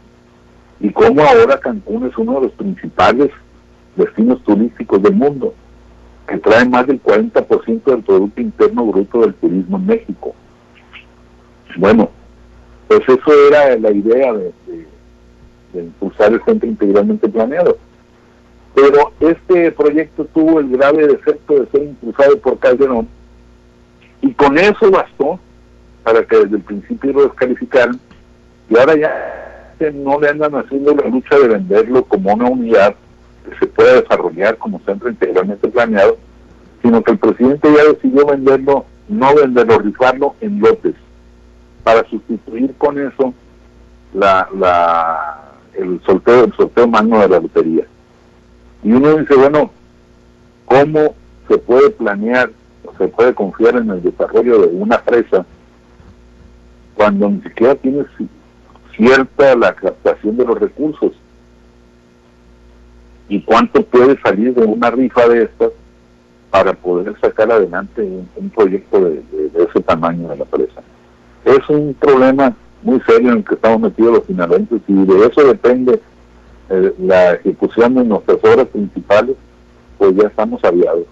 y 0.81 0.91
cómo 0.91 1.23
ahora 1.23 1.59
Cancún 1.59 2.07
es 2.07 2.17
uno 2.17 2.35
de 2.35 2.43
los 2.43 2.53
principales 2.53 3.31
destinos 3.97 4.43
turísticos 4.45 5.03
del 5.03 5.15
mundo, 5.15 5.55
que 6.29 6.39
trae 6.39 6.69
más 6.69 6.87
del 6.87 7.03
40% 7.03 7.85
del 7.85 8.03
Producto 8.03 8.41
Interno 8.41 8.85
Bruto 8.87 9.23
del 9.23 9.35
turismo 9.35 9.77
en 9.79 9.87
México. 9.87 10.35
Bueno, 11.77 12.11
pues 12.87 13.01
eso 13.09 13.33
era 13.49 13.77
la 13.77 13.91
idea 13.91 14.33
de, 14.33 14.53
de 15.73 15.83
impulsar 15.83 16.33
el 16.33 16.43
centro 16.45 16.69
integralmente 16.69 17.29
planeado. 17.29 17.77
Pero 18.75 19.13
este 19.21 19.73
proyecto 19.73 20.25
tuvo 20.27 20.61
el 20.61 20.69
grave 20.71 21.07
defecto 21.07 21.55
de 21.55 21.67
ser 21.71 21.83
impulsado 21.83 22.39
por 22.39 22.59
Calderón 22.59 23.09
y 24.21 24.33
con 24.35 24.59
eso 24.59 24.91
bastó 24.91 25.39
para 26.03 26.25
que 26.25 26.37
desde 26.37 26.57
el 26.57 26.63
principio 26.63 27.13
lo 27.13 27.25
descalificaran 27.25 27.99
y 28.71 28.79
ahora 28.79 28.97
ya 28.97 29.91
no 29.93 30.21
le 30.21 30.29
andan 30.29 30.55
haciendo 30.55 30.95
la 30.95 31.09
lucha 31.09 31.39
de 31.39 31.49
venderlo 31.49 32.05
como 32.05 32.33
una 32.35 32.47
unidad 32.47 32.95
que 33.49 33.59
se 33.59 33.67
pueda 33.67 34.01
desarrollar 34.01 34.57
como 34.59 34.81
centro 34.81 35.09
integralmente 35.09 35.69
planeado, 35.69 36.19
sino 36.83 37.03
que 37.03 37.13
el 37.13 37.19
presidente 37.19 37.69
ya 37.75 37.85
decidió 37.93 38.27
venderlo, 38.27 38.85
no 39.09 39.35
venderlo, 39.35 39.79
rifarlo 39.79 40.35
en 40.41 40.61
lotes, 40.61 40.95
para 41.85 42.09
sustituir 42.09 42.75
con 42.77 42.99
eso 42.99 43.33
la, 44.13 44.49
la, 44.59 45.53
el 45.75 46.01
sorteo, 46.05 46.45
el 46.45 46.53
sorteo 46.55 46.89
magno 46.89 47.21
de 47.21 47.29
la 47.29 47.41
lotería. 47.41 47.87
Y 48.89 48.93
uno 48.93 49.17
dice, 49.17 49.35
bueno, 49.35 49.71
¿cómo 50.65 51.15
se 51.47 51.59
puede 51.59 51.91
planear 51.91 52.51
o 52.87 52.97
se 52.97 53.07
puede 53.09 53.35
confiar 53.35 53.77
en 53.77 53.91
el 53.91 54.03
desarrollo 54.03 54.63
de 54.63 54.69
una 54.69 54.99
presa 55.03 55.45
cuando 56.95 57.29
ni 57.29 57.43
siquiera 57.43 57.75
tienes 57.75 58.07
cierta 58.97 59.55
la 59.57 59.75
captación 59.75 60.39
de 60.39 60.47
los 60.47 60.59
recursos? 60.59 61.13
¿Y 63.29 63.43
cuánto 63.43 63.85
puede 63.85 64.19
salir 64.23 64.55
de 64.55 64.65
una 64.65 64.91
rifa 64.91 65.29
de 65.29 65.43
estas 65.43 65.71
para 66.49 66.73
poder 66.73 67.15
sacar 67.21 67.53
adelante 67.53 68.01
un, 68.37 68.49
proyecto 68.49 69.05
de, 69.05 69.23
ese 69.69 69.81
tamaño 69.83 70.31
de 70.31 70.37
la 70.39 70.47
presa. 70.47 70.81
Es 71.45 71.69
un 71.69 71.93
problema 71.93 72.57
muy 72.83 73.03
serio 73.03 73.33
en 73.33 73.39
el 73.39 73.45
que 73.45 73.55
estamos 73.55 73.81
metidos 73.81 74.15
los 74.15 74.25
finalmente 74.25 74.77
y 74.89 74.95
de 74.95 75.27
eso 75.27 75.47
depende 75.47 76.01
eh, 76.71 76.95
la 76.99 77.33
ejecución 77.35 77.95
de 77.95 78.05
nuestras 78.05 78.39
obras 78.45 78.67
principales, 78.69 79.37
pues 79.97 80.15
ya 80.17 80.29
estamos 80.29 80.63
aviados. 80.65 81.07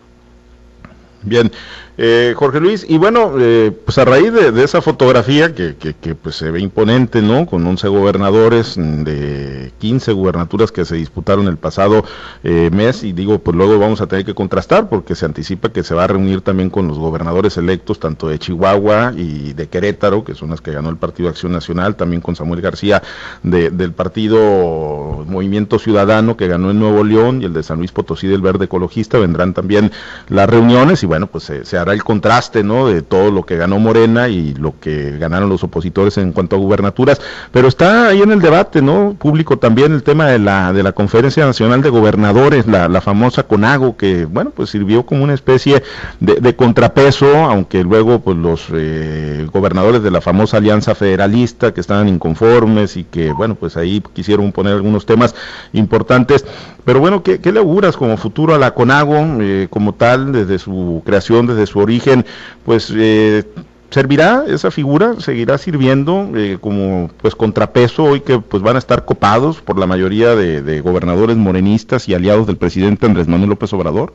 Bien, 1.26 1.50
eh, 1.99 2.35
Jorge 2.37 2.61
Luis, 2.61 2.85
y 2.87 2.99
bueno, 2.99 3.33
eh, 3.38 3.73
pues 3.85 3.97
a 3.97 4.04
raíz 4.04 4.30
de, 4.30 4.62
esa 4.62 4.83
fotografía 4.83 5.54
que, 5.54 5.76
que, 5.76 6.14
pues 6.14 6.37
se 6.37 6.50
ve 6.50 6.61
imponente, 6.61 7.23
¿no? 7.23 7.47
Con 7.47 7.66
11 7.66 7.88
gobernadores 7.88 8.75
de 8.76 9.73
15 9.78 10.12
gubernaturas 10.12 10.73
que 10.73 10.85
se 10.85 10.97
disputaron 10.97 11.49
el 11.49 11.56
pasado 11.56 12.04
eh, 12.45 12.68
mes, 12.71 13.02
y 13.02 13.12
digo, 13.12 13.38
pues 13.38 13.56
luego 13.56 13.78
vamos 13.78 14.02
a 14.02 14.06
tener 14.06 14.26
que 14.26 14.35
contrastar 14.35 14.90
porque 14.90 15.14
se 15.14 15.25
anticipa 15.25 15.71
que 15.71 15.83
se 15.83 15.95
va 15.95 16.04
a 16.04 16.06
reunir 16.06 16.42
también 16.42 16.68
con 16.68 16.87
los 16.87 16.99
gobernadores 16.99 17.56
electos, 17.56 17.99
tanto 17.99 18.28
de 18.28 18.38
Chihuahua 18.38 19.14
y 19.16 19.54
de 19.54 19.68
Querétaro, 19.68 20.23
que 20.23 20.35
son 20.35 20.50
las 20.50 20.61
que 20.61 20.73
ganó 20.73 20.90
el 20.90 20.99
Partido 20.99 21.30
Acción 21.30 21.52
Nacional, 21.52 21.97
también 21.97 22.21
con 22.21 22.37
Samuel 22.37 22.61
García 22.61 23.02
del 23.42 23.92
Partido 23.92 25.25
Movimiento 25.26 25.78
Ciudadano, 25.78 26.37
que 26.37 26.47
ganó 26.47 26.71
en 26.71 26.78
Nuevo 26.78 27.04
León, 27.04 27.40
y 27.40 27.47
el 27.47 27.54
de 27.54 27.62
San 27.62 27.78
Luis 27.78 27.92
Potosí 27.92 28.26
del 28.26 28.42
Verde 28.42 28.66
Ecologista, 28.66 29.18
vendrán 29.18 29.54
también 29.54 29.92
las 30.28 30.49
reuniones, 30.49 31.02
y 31.02 31.06
bueno, 31.16 31.28
pues 31.28 31.44
se, 31.44 31.64
se 31.64 31.78
el 31.78 32.04
contraste, 32.04 32.62
¿no? 32.62 32.88
De 32.88 33.00
todo 33.00 33.30
lo 33.30 33.46
que 33.46 33.56
ganó 33.56 33.78
Morena 33.78 34.28
y 34.28 34.52
lo 34.52 34.78
que 34.78 35.16
ganaron 35.16 35.49
los 35.49 35.64
opositores 35.64 36.18
en 36.18 36.32
cuanto 36.32 36.56
a 36.56 36.58
gubernaturas, 36.58 37.23
pero 37.52 37.68
está 37.68 38.08
ahí 38.08 38.20
en 38.20 38.32
el 38.32 38.42
debate, 38.42 38.82
¿no? 38.82 39.16
Público 39.18 39.58
también 39.58 39.94
el 39.94 40.02
tema 40.02 40.26
de 40.26 40.38
la 40.38 40.75
de 40.75 40.82
la 40.82 40.92
Conferencia 40.92 41.46
Nacional 41.46 41.80
de 41.80 41.88
Gobernadores, 41.88 42.66
la, 42.66 42.90
la 42.90 43.00
famosa 43.00 43.44
CONAGO, 43.44 43.96
que 43.96 44.26
bueno, 44.26 44.50
pues 44.50 44.68
sirvió 44.68 45.06
como 45.06 45.25
una 45.25 45.32
especie 45.32 45.82
de, 46.20 46.54
contrapeso, 46.54 47.35
aunque 47.35 47.82
luego 47.82 48.20
pues 48.20 48.37
los 48.37 48.66
eh, 48.75 49.46
gobernadores 49.50 50.02
de 50.02 50.11
la 50.11 50.20
famosa 50.20 50.58
Alianza 50.58 50.94
Federalista 50.94 51.73
que 51.73 51.80
estaban 51.80 52.08
inconformes 52.08 52.99
y 52.99 53.04
que 53.04 53.32
bueno, 53.32 53.54
pues 53.54 53.78
ahí 53.78 54.02
quisieron 54.12 54.52
poner 54.52 54.75
algunos 54.75 55.06
temas 55.06 55.35
importantes, 55.73 56.44
pero 56.85 57.00
bueno, 57.00 57.23
¿qué, 57.23 57.40
qué 57.40 57.52
le 57.52 57.61
auguras 57.61 57.96
como 57.96 58.18
futuro 58.18 58.54
a 58.54 58.58
la 58.58 58.75
CONAGO 58.75 59.16
eh, 59.40 59.68
como 59.70 59.94
tal 59.94 60.32
desde 60.32 60.58
su 60.58 60.96
creación, 61.05 61.47
desde 61.47 61.67
su 61.67 61.79
origen, 61.79 62.25
pues 62.65 62.93
eh, 62.95 63.45
servirá 63.91 64.45
esa 64.47 64.71
figura, 64.71 65.15
seguirá 65.21 65.59
sirviendo 65.59 66.31
eh, 66.35 66.59
como 66.61 67.09
pues 67.21 67.35
contrapeso 67.35 68.05
hoy 68.05 68.21
que 68.21 68.38
pues 68.38 68.62
van 68.62 68.76
a 68.76 68.79
estar 68.79 69.05
copados 69.05 69.61
por 69.61 69.79
la 69.79 69.87
mayoría 69.87 70.35
de, 70.35 70.81
gobernadores 70.81 71.37
morenistas 71.37 72.09
y 72.09 72.15
aliados 72.15 72.47
del 72.47 72.57
presidente 72.57 73.07
Andrés 73.07 73.29
Manuel 73.29 73.50
López 73.50 73.73
Obrador. 73.73 74.15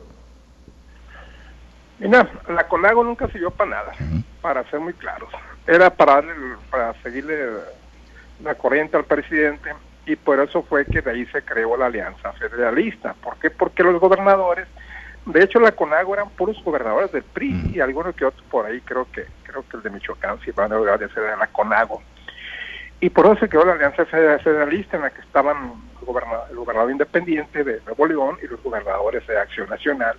Mira, 1.98 2.28
la 2.48 2.66
CONAGO 2.66 3.04
nunca 3.04 3.28
sirvió 3.28 3.50
para 3.50 3.70
nada, 3.70 3.92
para 4.40 4.68
ser 4.70 4.80
muy 4.80 4.92
claros. 4.94 5.28
Era 5.66 5.90
para, 5.90 6.24
para 6.70 6.94
seguirle 7.02 7.36
la 8.42 8.54
corriente 8.56 8.96
al 8.96 9.04
presidente 9.04 9.70
y 10.06 10.16
por 10.16 10.40
eso 10.40 10.62
fue 10.62 10.84
que 10.84 11.00
de 11.00 11.10
ahí 11.10 11.26
se 11.26 11.42
creó 11.42 11.76
la 11.76 11.86
Alianza 11.86 12.32
Federalista. 12.32 13.14
¿Por 13.22 13.36
qué? 13.36 13.50
Porque 13.50 13.84
los 13.84 14.00
gobernadores 14.00 14.66
de 15.24 15.44
hecho, 15.44 15.60
la 15.60 15.72
CONAGO 15.72 16.14
eran 16.14 16.30
puros 16.30 16.62
gobernadores 16.64 17.12
del 17.12 17.22
PRI 17.22 17.52
mm. 17.52 17.72
y 17.74 17.80
algunos 17.80 18.14
que 18.14 18.24
otros 18.24 18.44
por 18.50 18.66
ahí, 18.66 18.80
creo 18.80 19.06
que 19.12 19.26
creo 19.42 19.64
que 19.68 19.76
el 19.76 19.82
de 19.82 19.90
Michoacán 19.90 20.40
sí 20.44 20.50
van 20.50 20.72
a 20.72 20.98
ser 20.98 21.08
de 21.08 21.36
la 21.36 21.46
CONAGO. 21.46 22.02
Y 23.00 23.10
por 23.10 23.26
eso 23.26 23.36
se 23.36 23.48
quedó 23.48 23.64
la 23.64 23.72
Alianza 23.72 24.04
Federalista 24.04 24.96
en 24.96 25.02
la 25.02 25.10
que 25.10 25.20
estaban 25.20 25.74
el 26.00 26.56
gobernador, 26.56 26.90
independiente 26.90 27.64
de 27.64 27.80
Nuevo 27.84 28.06
León 28.06 28.38
y 28.42 28.46
los 28.46 28.62
gobernadores 28.62 29.26
de 29.26 29.38
Acción 29.38 29.68
Nacional, 29.68 30.16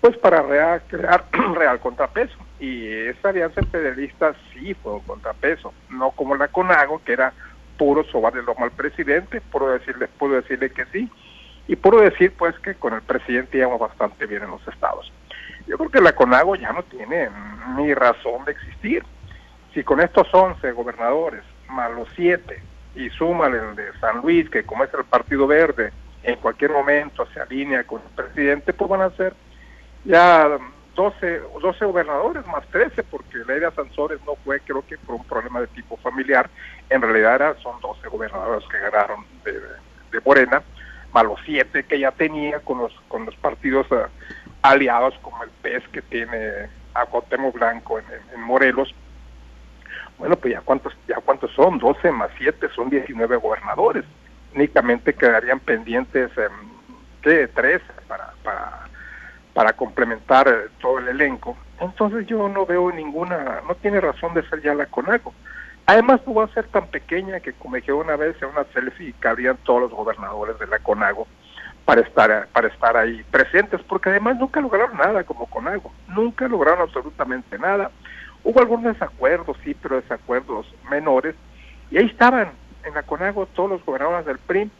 pues 0.00 0.16
para 0.18 0.80
crear 0.80 1.24
real 1.54 1.80
contrapeso. 1.80 2.36
Y 2.58 2.88
esa 2.88 3.28
Alianza 3.28 3.62
Federalista 3.70 4.34
sí 4.52 4.74
fue 4.74 4.94
un 4.94 5.00
contrapeso, 5.00 5.72
no 5.90 6.10
como 6.12 6.34
la 6.34 6.48
CONAGO, 6.48 7.02
que 7.04 7.12
era 7.12 7.32
puro 7.78 8.04
sobar 8.04 8.32
de 8.32 8.42
lomo 8.42 8.64
al 8.64 8.70
presidente, 8.70 9.40
puedo 9.40 9.72
decirle, 9.72 10.08
puedo 10.18 10.34
decirle 10.34 10.70
que 10.70 10.84
sí, 10.86 11.10
y 11.66 11.76
puedo 11.76 12.00
decir 12.00 12.32
pues 12.36 12.58
que 12.58 12.74
con 12.74 12.94
el 12.94 13.02
presidente 13.02 13.58
íbamos 13.58 13.80
bastante 13.80 14.26
bien 14.26 14.42
en 14.42 14.50
los 14.50 14.66
estados. 14.68 15.10
Yo 15.66 15.78
creo 15.78 15.90
que 15.90 16.00
la 16.00 16.14
CONAGO 16.14 16.56
ya 16.56 16.72
no 16.72 16.82
tiene 16.82 17.28
ni 17.76 17.94
razón 17.94 18.44
de 18.44 18.52
existir. 18.52 19.02
Si 19.72 19.82
con 19.82 20.00
estos 20.00 20.28
11 20.32 20.72
gobernadores, 20.72 21.42
más 21.68 21.90
los 21.92 22.08
7, 22.14 22.62
y 22.96 23.10
súmale 23.10 23.58
el 23.58 23.74
de 23.74 23.92
San 23.98 24.20
Luis, 24.20 24.48
que 24.50 24.64
como 24.64 24.84
es 24.84 24.94
el 24.94 25.04
Partido 25.04 25.46
Verde, 25.46 25.92
en 26.22 26.36
cualquier 26.36 26.70
momento 26.70 27.26
se 27.32 27.40
alinea 27.40 27.84
con 27.84 28.00
el 28.02 28.24
presidente, 28.24 28.72
pues 28.72 28.88
van 28.88 29.02
a 29.02 29.10
ser 29.10 29.34
ya 30.04 30.58
12, 30.94 31.40
12 31.60 31.84
gobernadores 31.86 32.46
más 32.46 32.64
13, 32.68 33.02
porque 33.04 33.38
Leida 33.38 33.72
Sansores 33.72 34.20
no 34.24 34.36
fue, 34.44 34.60
creo 34.60 34.84
que 34.86 34.96
por 34.98 35.16
un 35.16 35.24
problema 35.24 35.60
de 35.60 35.66
tipo 35.68 35.96
familiar, 35.96 36.48
en 36.88 37.02
realidad 37.02 37.34
era, 37.34 37.56
son 37.62 37.80
12 37.80 38.06
gobernadores 38.08 38.68
que 38.68 38.78
ganaron 38.78 39.24
de 39.44 40.20
Morena, 40.24 40.62
más 41.14 41.22
los 41.22 41.38
siete 41.46 41.84
que 41.84 42.00
ya 42.00 42.10
tenía 42.10 42.58
con 42.58 42.78
los, 42.78 42.92
con 43.06 43.24
los 43.24 43.36
partidos 43.36 43.86
eh, 43.92 44.06
aliados 44.62 45.14
como 45.22 45.42
el 45.44 45.50
PES 45.62 45.88
que 45.92 46.02
tiene 46.02 46.68
a 46.92 47.06
Cuauhtémoc 47.06 47.54
Blanco 47.54 48.00
en, 48.00 48.40
Morelos. 48.40 48.92
Bueno, 50.18 50.36
pues 50.36 50.54
ya 50.54 50.60
cuántos, 50.60 50.92
ya 51.06 51.16
cuántos 51.24 51.52
son, 51.52 51.78
12 51.78 52.10
más 52.10 52.30
7 52.36 52.68
son 52.74 52.90
19 52.90 53.36
gobernadores. 53.36 54.04
Únicamente 54.54 55.14
quedarían 55.14 55.60
pendientes, 55.60 56.30
eh, 56.36 56.48
¿qué? 57.22 57.48
13 57.48 57.84
para, 58.08 58.32
para, 58.42 58.88
para 59.52 59.72
complementar 59.72 60.48
eh, 60.48 60.68
todo 60.80 60.98
el 60.98 61.08
elenco. 61.08 61.56
Entonces 61.80 62.26
yo 62.26 62.48
no 62.48 62.66
veo 62.66 62.90
ninguna, 62.90 63.60
no 63.68 63.76
tiene 63.76 64.00
razón 64.00 64.34
de 64.34 64.48
ser 64.48 64.62
ya 64.62 64.74
la 64.74 64.86
CONAGO. 64.86 65.32
Además, 65.86 66.20
no 66.26 66.34
va 66.34 66.44
a 66.44 66.54
ser 66.54 66.66
tan 66.68 66.86
pequeña 66.86 67.40
que, 67.40 67.52
como 67.52 67.76
dije 67.76 67.92
una 67.92 68.16
vez, 68.16 68.40
en 68.40 68.48
una 68.48 68.64
selfie 68.72 69.14
cabrían 69.20 69.58
todos 69.64 69.82
los 69.82 69.90
gobernadores 69.90 70.58
de 70.58 70.66
la 70.66 70.78
CONAGO 70.78 71.26
para 71.84 72.00
estar, 72.00 72.48
para 72.52 72.68
estar 72.68 72.96
ahí 72.96 73.22
presentes, 73.30 73.82
porque 73.82 74.08
además 74.08 74.38
nunca 74.38 74.60
lograron 74.60 74.96
nada 74.96 75.24
como 75.24 75.46
CONAGO, 75.46 75.92
nunca 76.08 76.48
lograron 76.48 76.80
absolutamente 76.80 77.58
nada. 77.58 77.90
Hubo 78.42 78.60
algunos 78.60 78.94
desacuerdos, 78.94 79.58
sí, 79.62 79.74
pero 79.74 80.00
desacuerdos 80.00 80.66
menores, 80.90 81.34
y 81.90 81.98
ahí 81.98 82.06
estaban 82.06 82.52
en 82.84 82.94
la 82.94 83.02
CONAGO 83.02 83.46
todos 83.46 83.70
los 83.70 83.84
gobernadores 83.84 84.24
del 84.24 84.38
PRI, 84.38 84.70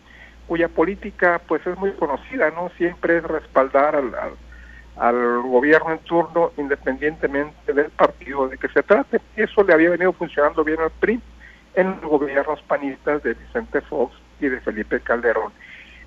cuya 0.47 0.69
política 0.69 1.41
pues 1.47 1.67
es 1.67 1.77
muy 1.79 1.93
conocida, 1.93 2.51
¿no? 2.51 2.71
Siempre 2.77 3.19
es 3.19 3.25
respaldar 3.25 3.97
al 3.97 4.15
al 4.15 4.33
gobierno 4.97 5.93
en 5.93 5.99
turno 6.01 6.53
independientemente 6.57 7.73
del 7.73 7.91
partido 7.91 8.49
de 8.49 8.59
que 8.59 8.69
se 8.69 8.83
trate. 8.83 9.21
Eso 9.37 9.63
le 9.63 9.73
había 9.73 9.91
venido 9.91 10.13
funcionando 10.13 10.65
bien 10.65 10.81
al 10.81 10.91
PRI 10.91 11.21
en 11.75 12.01
los 12.01 12.11
gobiernos 12.11 12.63
panistas 12.63 13.23
de 13.23 13.35
Vicente 13.35 13.81
Fox 13.83 14.15
y 14.41 14.49
de 14.49 14.61
Felipe 14.61 15.01
Calderón. 15.01 15.53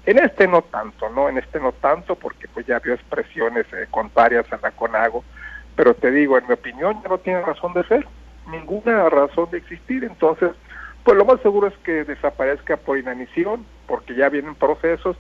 En 0.06 0.20
este 0.20 0.48
no 0.48 0.62
tanto, 0.62 1.10
¿no? 1.10 1.27
En 1.27 1.38
este 1.38 1.60
no 1.60 1.74
tanto 1.74 2.15
porque 2.15 2.48
pues 2.48 2.65
ya 2.65 2.77
había 2.77 2.94
expresiones 2.94 3.65
eh, 3.74 3.88
contrarias 3.91 4.51
a 4.53 4.60
la 4.62 4.72
CONAGO, 4.72 5.24
pero 5.75 5.94
te 5.94 6.12
digo, 6.12 6.38
en 6.38 6.48
mi 6.48 6.53
opinión 6.53 7.01
ya 7.03 7.10
no 7.10 7.17
tiene 7.17 7.41
razón 7.41 7.74
de 7.74 7.84
ser, 7.84 8.08
ninguna 8.50 9.10
razón 9.10 9.50
de 9.51 9.58
existir, 9.58 10.06
entonces 10.06 10.51
pues 11.03 11.17
lo 11.17 11.25
más 11.25 11.41
seguro 11.41 11.67
es 11.67 11.77
que 11.84 12.03
desaparezca 12.03 12.77
por 12.77 12.98
inanición, 12.98 13.65
porque 13.86 14.15
ya 14.15 14.29
vienen 14.29 14.56
procesos, 14.56 15.17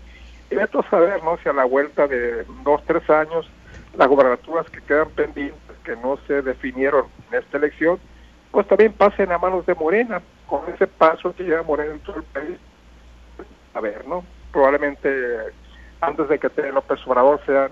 y 0.49 0.55
vete 0.55 0.77
a 0.77 0.89
saber, 0.89 1.23
¿no? 1.23 1.37
Si 1.37 1.49
a 1.49 1.53
la 1.53 1.65
vuelta 1.65 2.07
de 2.07 2.45
dos, 2.63 2.81
tres 2.85 3.09
años 3.09 3.49
las 3.97 4.07
gobernaturas 4.07 4.69
que 4.69 4.81
quedan 4.81 5.09
pendientes, 5.09 5.77
que 5.83 5.95
no 5.95 6.17
se 6.27 6.41
definieron 6.41 7.05
en 7.31 7.39
esta 7.39 7.57
elección, 7.57 7.99
pues 8.51 8.67
también 8.67 8.93
pasen 8.93 9.31
a 9.31 9.37
manos 9.37 9.65
de 9.65 9.75
Morena, 9.75 10.21
con 10.45 10.61
ese 10.73 10.87
paso 10.87 11.35
que 11.35 11.43
lleva 11.43 11.63
Morena 11.63 11.93
en 11.93 11.99
todo 11.99 12.17
el 12.17 12.23
país. 12.23 12.57
A 13.73 13.81
ver, 13.81 14.07
¿no? 14.07 14.23
Probablemente 14.51 15.09
antes 15.99 16.29
de 16.29 16.39
que 16.39 16.49
López 16.71 16.99
Obrador 17.05 17.41
sean, 17.45 17.71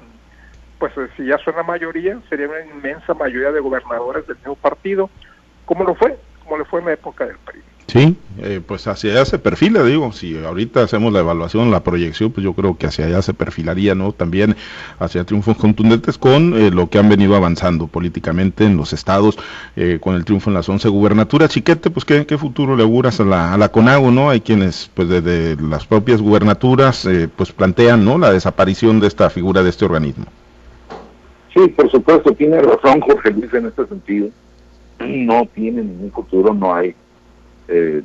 pues 0.79 0.93
si 1.15 1.25
ya 1.25 1.37
son 1.39 1.55
la 1.55 1.63
mayoría, 1.63 2.19
sería 2.27 2.47
una 2.47 2.65
inmensa 2.65 3.13
mayoría 3.13 3.51
de 3.51 3.59
gobernadores 3.59 4.27
del 4.27 4.37
mismo 4.37 4.55
partido, 4.55 5.09
como 5.65 5.83
lo 5.83 5.95
fue, 5.95 6.17
como 6.43 6.57
le 6.57 6.65
fue 6.65 6.79
en 6.79 6.87
la 6.87 6.93
época 6.93 7.25
del 7.25 7.37
PRI. 7.37 7.61
Sí, 7.95 8.17
eh, 8.39 8.59
pues 8.67 8.85
hacia 8.87 9.13
allá 9.13 9.23
se 9.23 9.39
perfila, 9.39 9.81
digo, 9.81 10.11
si 10.11 10.37
ahorita 10.37 10.83
hacemos 10.83 11.13
la 11.13 11.19
evaluación, 11.21 11.71
la 11.71 11.81
proyección, 11.81 12.29
pues 12.29 12.43
yo 12.43 12.51
creo 12.51 12.77
que 12.77 12.87
hacia 12.87 13.05
allá 13.05 13.21
se 13.21 13.33
perfilaría, 13.33 13.95
¿no? 13.95 14.11
También 14.11 14.57
hacia 14.99 15.23
triunfos 15.23 15.55
contundentes 15.55 16.17
con 16.17 16.53
eh, 16.55 16.71
lo 16.71 16.89
que 16.89 16.97
han 16.97 17.07
venido 17.07 17.37
avanzando 17.37 17.87
políticamente 17.87 18.65
en 18.65 18.75
los 18.75 18.91
estados, 18.91 19.37
eh, 19.77 19.99
con 20.01 20.15
el 20.15 20.25
triunfo 20.25 20.49
en 20.49 20.55
las 20.55 20.67
11 20.67 20.89
gubernaturas. 20.89 21.51
Chiquete, 21.51 21.89
pues 21.89 22.03
¿qué, 22.03 22.25
qué 22.25 22.37
futuro 22.37 22.75
le 22.75 22.83
auguras 22.83 23.21
a 23.21 23.23
la, 23.23 23.53
a 23.53 23.57
la 23.57 23.69
CONAGO, 23.69 24.11
¿no? 24.11 24.29
Hay 24.29 24.41
quienes, 24.41 24.91
pues 24.93 25.07
desde 25.07 25.55
las 25.63 25.85
propias 25.85 26.21
gubernaturas, 26.21 27.07
pues 27.37 27.53
plantean, 27.53 28.03
¿no? 28.03 28.17
La 28.17 28.33
desaparición 28.33 28.99
de 28.99 29.07
esta 29.07 29.29
figura, 29.29 29.63
de 29.63 29.69
este 29.69 29.85
organismo. 29.85 30.25
Sí, 31.53 31.65
por 31.69 31.89
supuesto, 31.89 32.33
tiene 32.33 32.61
razón 32.61 32.99
Jorge 32.99 33.31
Luis 33.31 33.53
en 33.53 33.67
este 33.67 33.87
sentido. 33.87 34.27
No 34.99 35.47
tiene 35.55 35.81
ningún 35.81 36.11
futuro, 36.11 36.53
no 36.53 36.75
hay 36.75 36.93
eh, 37.67 38.03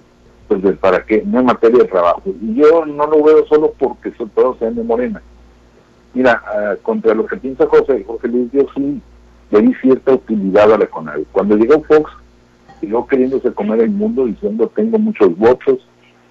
pues 0.49 0.77
para 0.79 1.05
qué, 1.05 1.23
no 1.25 1.41
en 1.41 1.47
materia 1.47 1.79
de 1.79 1.89
trabajo. 1.89 2.23
Y 2.43 2.55
yo 2.55 2.85
no 2.85 3.07
lo 3.07 3.23
veo 3.23 3.47
solo 3.47 3.73
porque 3.79 4.13
son 4.13 4.29
todos 4.31 4.59
sean 4.59 4.75
de 4.75 4.83
Morena. 4.83 5.23
Mira, 6.13 6.43
ah, 6.45 6.75
contra 6.83 7.15
lo 7.15 7.25
que 7.27 7.37
piensa 7.37 7.67
José, 7.67 8.03
José 8.05 8.29
Luis, 8.29 8.51
yo 8.53 8.67
sí 8.75 9.01
le 9.51 9.63
di 9.63 9.75
cierta 9.75 10.15
utilidad 10.15 10.73
a 10.73 10.79
la 10.79 10.87
CONAGO. 10.87 11.25
Cuando 11.33 11.57
llegó 11.57 11.83
Fox, 11.85 12.11
llegó 12.81 13.07
queriéndose 13.07 13.53
comer 13.53 13.81
el 13.81 13.91
mundo 13.91 14.27
diciendo 14.27 14.71
tengo 14.75 14.99
muchos 14.99 15.37
votos, 15.37 15.79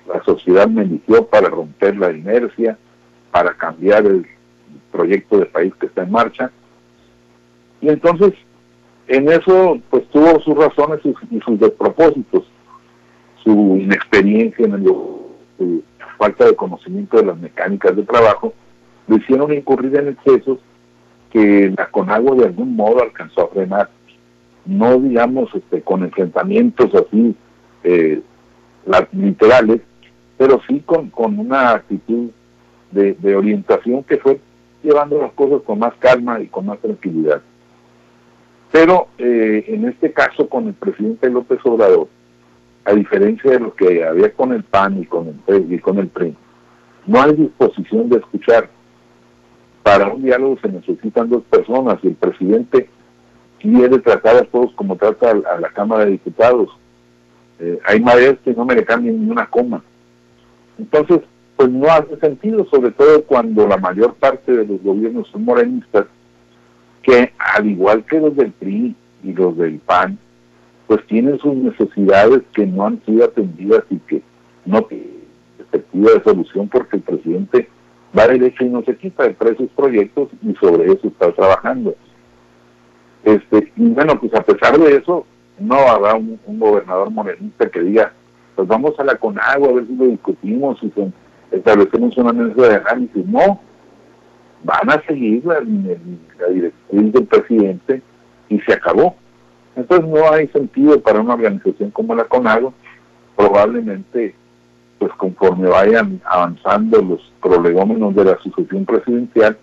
la 0.08 0.22
sociedad 0.24 0.68
me 0.68 0.82
eligió 0.82 1.26
para 1.28 1.48
romper 1.50 1.96
la 1.98 2.12
inercia, 2.12 2.78
para 3.32 3.54
cambiar 3.54 4.06
el 4.06 4.26
proyecto 4.92 5.38
de 5.38 5.46
país 5.46 5.74
que 5.76 5.86
está 5.86 6.04
en 6.04 6.12
marcha. 6.12 6.52
Y 7.82 7.90
entonces, 7.90 8.34
en 9.08 9.30
eso, 9.32 9.80
pues 9.90 10.06
tuvo 10.10 10.40
sus 10.42 10.56
razones 10.56 11.00
y 11.32 11.40
sus 11.40 11.60
despropósitos, 11.60 12.44
su 13.44 13.78
inexperiencia 13.78 14.66
en 14.66 14.74
el, 14.74 14.84
su 14.86 15.84
falta 16.18 16.46
de 16.46 16.56
conocimiento 16.56 17.18
de 17.18 17.26
las 17.26 17.38
mecánicas 17.38 17.96
de 17.96 18.04
trabajo, 18.04 18.54
lo 19.08 19.18
hicieron 19.18 19.54
incurrir 19.54 19.96
en 19.98 20.10
excesos 20.10 20.60
que 21.32 21.74
la 21.76 21.88
Conagua 21.88 22.36
de 22.36 22.46
algún 22.46 22.76
modo 22.76 23.02
alcanzó 23.02 23.42
a 23.46 23.48
frenar. 23.50 23.90
No 24.66 25.00
digamos 25.00 25.50
este, 25.56 25.82
con 25.82 26.04
enfrentamientos 26.04 26.94
así 26.94 27.36
eh, 27.84 28.22
literales, 29.14 29.82
pero 30.38 30.62
sí 30.68 30.82
con, 30.86 31.10
con 31.10 31.40
una 31.40 31.72
actitud 31.72 32.30
de, 32.92 33.36
orientación 33.36 34.04
que 34.04 34.18
fue 34.18 34.40
llevando 34.84 35.22
las 35.22 35.32
cosas 35.34 35.62
con 35.64 35.80
más 35.80 35.94
calma 36.00 36.40
y 36.40 36.48
con 36.48 36.66
más 36.66 36.80
tranquilidad. 36.80 37.42
Pero 38.72 39.08
eh, 39.18 39.66
en 39.68 39.88
este 39.88 40.12
caso 40.12 40.48
con 40.48 40.68
el 40.68 40.74
presidente 40.74 41.30
López 41.30 41.60
Obrador, 41.64 42.08
a 42.86 42.94
diferencia 42.94 43.52
de 43.52 43.60
lo 43.60 43.74
que 43.76 44.04
había 44.04 44.34
con 44.34 44.54
el 44.54 44.64
PAN 44.64 45.02
y 45.02 45.06
con 45.06 45.42
el 45.48 45.74
y 45.74 45.80
con 45.80 46.00
el 46.00 46.08
PRI 46.08 46.36
no 47.06 47.22
hay 47.22 47.34
disposición 47.34 48.10
de 48.10 48.18
escuchar 48.18 48.70
para 49.84 50.08
un 50.14 50.22
diálogo 50.22 50.58
se 50.62 50.70
necesitan 50.70 51.30
dos 51.30 51.44
personas 51.50 51.98
y 52.04 52.08
el 52.10 52.16
presidente 52.16 52.90
quiere 53.60 53.98
tratar 54.00 54.38
a 54.38 54.44
todos 54.44 54.72
como 54.74 54.96
trata 54.96 55.32
a, 55.32 55.60
la 55.60 55.70
Cámara 55.70 56.06
de 56.06 56.12
Diputados. 56.12 56.70
Eh, 57.60 57.80
hay 57.86 58.00
mareas 58.00 58.36
que 58.44 58.54
no 58.54 58.66
me 58.66 58.76
le 58.76 58.86
cambian 58.86 59.20
ni 59.20 59.32
una 59.32 59.48
coma. 59.48 59.84
Entonces, 60.78 61.22
pues 61.56 61.70
no 61.70 61.88
hace 61.88 62.18
sentido, 62.18 62.66
sobre 62.66 62.92
todo 62.92 63.24
cuando 63.24 63.68
la 63.68 63.78
mayor 63.78 64.14
parte 64.14 64.52
de 64.52 64.66
los 64.66 64.82
gobiernos 64.82 65.28
son 65.30 65.44
morenistas, 65.44 66.06
que 67.02 67.34
al 67.38 67.68
igual 67.68 68.06
que 68.06 68.20
los 68.20 68.36
del 68.36 68.52
PRI 68.52 68.96
y 69.24 69.34
los 69.34 69.58
del 69.58 69.80
PAN, 69.80 70.18
pues 70.90 71.06
tienen 71.06 71.38
sus 71.38 71.54
necesidades 71.54 72.42
que 72.52 72.66
no 72.66 72.88
han 72.88 73.00
sido 73.06 73.24
atendidas 73.24 73.84
y 73.92 73.98
que 74.00 74.24
no 74.66 74.82
tienen 74.82 75.20
perspectiva 75.56 76.14
de 76.14 76.24
solución 76.24 76.68
porque 76.68 76.96
el 76.98 77.04
presidente 77.04 77.70
va 78.18 78.26
derecho 78.26 78.66
y 78.66 78.70
no 78.70 78.82
se 78.82 78.98
quita 78.98 79.28
de 79.28 79.36
esos 79.52 79.70
proyectos 79.76 80.30
y 80.42 80.56
sobre 80.56 80.92
eso 80.92 81.10
está 81.10 81.32
trabajando. 81.32 81.94
Este, 83.24 83.72
y 83.76 83.90
bueno, 83.90 84.20
pues 84.20 84.34
a 84.34 84.42
pesar 84.42 84.80
de 84.80 84.96
eso, 84.96 85.28
no 85.60 85.76
habrá 85.76 86.16
un, 86.16 86.40
gobernador 86.48 87.12
morenista 87.12 87.70
que 87.70 87.82
diga, 87.82 88.12
pues 88.56 88.68
vamos 88.68 89.00
a 89.00 89.04
la 89.04 89.14
CONAGUA 89.14 89.70
a 89.70 89.74
ver 89.74 89.86
si 89.86 89.96
lo 89.96 90.06
discutimos 90.06 90.80
y 90.82 90.92
establecemos 91.52 92.18
una 92.18 92.34
mesa 92.34 92.68
de 92.68 92.76
análisis. 92.78 93.28
No, 93.28 93.62
van 94.64 94.90
a 94.90 95.04
seguir 95.06 95.46
la, 95.46 95.60
la 95.60 96.48
del 96.90 97.28
presidente 97.28 98.02
y 98.50 98.60
se 98.62 98.74
acabó. 98.74 99.16
Entonces 99.80 100.10
no 100.10 100.32
hay 100.32 100.48
sentido 100.50 101.00
para 101.00 101.22
una 101.22 101.36
organización 101.36 101.92
como 101.92 102.14
la 102.14 102.26
CONAGUA, 102.26 102.74
probablemente 103.36 104.36
pues 104.98 105.12
conforme 105.14 105.70
vayan 105.70 106.20
avanzando 106.26 107.02
los 107.02 107.32
prolegómenos 107.42 108.14
de 108.14 108.26
la 108.26 108.38
sucesión 108.40 108.86
presidencial, 108.86 109.58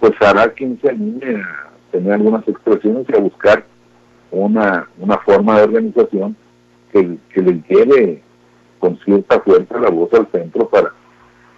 pues 0.00 0.12
hará 0.20 0.48
quien 0.52 0.80
se 0.80 0.88
anime 0.88 1.42
a 1.42 1.68
tener 1.92 2.14
algunas 2.14 2.48
expresiones 2.48 3.06
y 3.10 3.14
a 3.14 3.20
buscar 3.20 3.64
una, 4.30 4.88
una 4.98 5.18
forma 5.18 5.58
de 5.58 5.64
organización 5.64 6.34
que, 6.92 7.18
que 7.34 7.42
le 7.42 7.62
lleve 7.68 8.22
con 8.78 8.98
cierta 9.00 9.40
fuerza 9.40 9.78
la 9.78 9.90
voz 9.90 10.12
al 10.14 10.26
centro 10.32 10.66
para, 10.70 10.90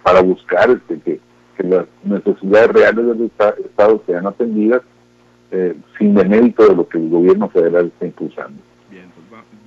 para 0.03 0.21
buscar 0.21 0.69
este, 0.69 0.99
que 0.99 1.21
las 1.63 1.85
necesidades 2.03 2.71
reales 2.73 3.05
del 3.05 3.31
Estado 3.63 4.01
sean 4.05 4.27
atendidas 4.27 4.81
eh, 5.55 5.75
sin 5.99 6.15
demérito 6.15 6.67
de 6.67 6.75
lo 6.75 6.87
que 6.87 6.97
el 6.97 7.09
gobierno 7.09 7.47
federal 7.47 7.85
está 7.85 8.07
impulsando. 8.07 8.59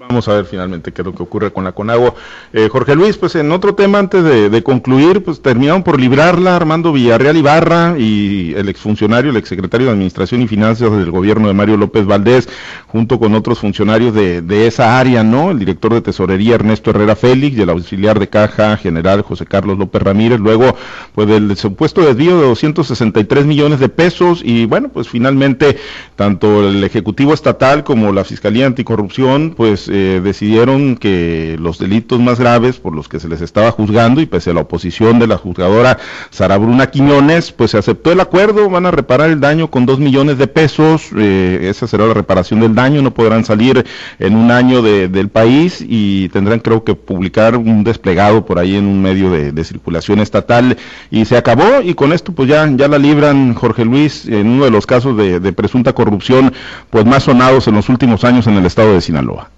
Vamos 0.09 0.29
a 0.29 0.35
ver 0.35 0.45
finalmente 0.45 0.93
qué 0.93 1.03
es 1.03 1.07
lo 1.07 1.15
que 1.15 1.23
ocurre 1.23 1.53
con 1.53 1.65
la 1.65 1.73
Conagua. 1.73 2.15
Eh, 2.53 2.69
Jorge 2.71 2.95
Luis, 2.95 3.17
pues 3.17 3.35
en 3.35 3.51
otro 3.51 3.75
tema 3.75 3.99
antes 3.99 4.23
de, 4.23 4.63
concluir, 4.63 5.25
pues 5.25 5.43
terminaron 5.43 5.83
por 5.83 5.99
librarla 5.99 6.55
Armando 6.55 6.93
Villarreal 6.93 7.37
Ibarra 7.37 7.97
y 7.99 8.55
el 8.57 8.69
exfuncionario, 8.69 9.31
el 9.31 9.37
exsecretario 9.37 9.87
de 9.87 9.95
Administración 9.95 10.43
y 10.43 10.49
Finanzas 10.49 10.93
del 10.93 11.11
gobierno 11.11 11.49
de 11.49 11.55
Mario 11.55 11.77
López 11.77 12.07
Valdés, 12.07 12.49
junto 12.87 13.19
con 13.19 13.35
otros 13.35 13.59
funcionarios 13.59 14.15
de, 14.15 14.43
de 14.43 14.69
esa 14.69 14.99
área, 14.99 15.25
¿no? 15.25 15.51
El 15.51 15.59
director 15.59 15.93
de 15.93 16.03
Tesorería 16.03 16.55
Ernesto 16.55 16.91
Herrera 16.91 17.17
Félix 17.17 17.57
y 17.57 17.63
el 17.63 17.71
auxiliar 17.71 18.21
de 18.21 18.29
Caja 18.29 18.77
General 18.77 19.23
José 19.23 19.45
Carlos 19.45 19.77
López 19.77 20.03
Ramírez, 20.03 20.39
luego 20.39 20.77
pues 21.15 21.27
del 21.27 21.57
supuesto 21.57 22.03
desvío 22.03 22.39
de 22.41 22.47
263 22.47 23.45
millones 23.45 23.81
de 23.81 23.89
pesos 23.89 24.41
y 24.45 24.67
bueno, 24.67 24.89
pues 24.89 25.09
finalmente 25.09 25.79
tanto 26.15 26.69
el 26.69 26.85
Ejecutivo 26.85 27.35
Estatal 27.35 27.83
como 27.83 28.13
la 28.13 28.25
Fiscalía 28.25 28.67
Anticorrupción, 28.67 29.55
pues 29.57 29.66
eh, 29.75 30.21
decidieron 30.23 30.97
que 30.97 31.57
los 31.59 31.79
delitos 31.79 32.21
más 32.21 32.39
graves 32.39 32.79
por 32.79 32.95
los 32.95 33.09
que 33.09 33.21
se 33.21 33.29
les 33.29 33.41
estaba 33.41 33.71
juzgando 33.71 34.21
y 34.21 34.27
pese 34.27 34.51
a 34.51 34.55
la 34.55 34.61
oposición 34.61 35.19
de 35.19 35.27
la 35.27 35.37
juzgadora 35.37 35.99
Sara 36.31 36.57
Bruna 36.57 36.91
Quiñones, 36.91 37.53
pues 37.53 37.73
se 37.73 37.79
aceptó 37.79 38.13
el 38.13 38.21
acuerdo, 38.21 38.71
van 38.71 38.87
a 38.87 38.91
reparar 38.91 39.31
el 39.31 39.41
daño 39.41 39.71
con 39.71 39.87
dos 39.87 39.99
millones 39.99 40.39
de 40.39 40.47
pesos, 40.47 41.11
eh, 41.17 41.69
esa 41.71 41.87
será 41.87 42.07
la 42.07 42.15
reparación 42.15 42.61
del 42.61 42.75
daño, 42.75 43.03
no 43.03 43.13
podrán 43.13 43.45
salir 43.45 43.85
en 44.19 44.37
un 44.37 44.51
año 44.51 44.83
del 44.83 45.29
país 45.29 45.85
y 45.87 46.29
tendrán 46.29 46.61
creo 46.61 46.85
que 46.85 46.95
publicar 46.95 47.57
un 47.57 47.85
desplegado 47.85 48.47
por 48.47 48.59
ahí 48.59 48.77
en 48.77 48.87
un 48.87 49.03
medio 49.03 49.31
de, 49.31 49.65
circulación 49.67 50.21
estatal 50.21 50.77
y 51.11 51.25
se 51.25 51.37
acabó 51.37 51.81
y 51.83 51.95
con 51.95 52.13
esto 52.13 52.31
pues 52.33 52.49
ya, 52.49 52.69
ya 52.77 52.87
la 52.87 52.99
libran 52.99 53.55
Jorge 53.55 53.85
Luis 53.85 54.27
en 54.27 54.47
uno 54.47 54.65
de 54.65 54.71
los 54.71 54.87
casos 54.87 55.17
de, 55.17 55.41
de 55.41 55.53
presunta 55.53 55.93
corrupción 55.93 56.53
pues 56.91 57.05
más 57.05 57.25
sonados 57.25 57.67
en 57.67 57.75
los 57.75 57.89
últimos 57.89 58.23
años 58.23 58.47
en 58.47 58.55
el 58.55 58.67
estado 58.67 58.93
de 58.93 59.01
Sinaloa 59.01 59.51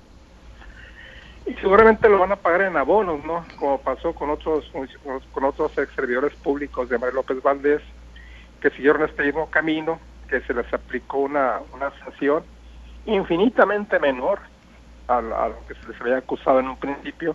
y 1.49 1.55
seguramente 1.55 2.09
lo 2.11 2.19
van 2.19 2.33
a 2.33 2.37
pagar 2.37 2.63
en 2.63 2.77
abonos, 2.77 3.25
¿no? 3.25 3.45
Como 3.59 3.81
pasó 3.81 4.15
con 4.15 4.29
otros 4.29 4.71
con 5.33 5.45
otros 5.45 5.77
ex 5.79 5.91
servidores 5.95 6.35
públicos 6.35 6.91
de 6.91 6.99
María 6.99 7.15
López 7.15 7.43
Valdés 7.43 7.81
que 8.61 8.71
siguieron 8.71 9.03
este 9.03 9.25
mismo 9.25 9.49
camino, 9.49 9.99
que 10.29 10.41
se 10.43 10.53
les 10.53 10.71
aplicó 10.75 11.19
una, 11.19 11.61
una 11.73 11.91
sanción 12.01 12.43
infinitamente 13.07 13.99
menor 13.99 14.41
a, 15.07 15.21
lo 15.23 15.67
que 15.67 15.75
se 15.75 15.89
les 15.89 16.01
había 16.03 16.19
acusado 16.19 16.61
en 16.61 16.69
un 16.69 16.77
principio. 16.77 17.35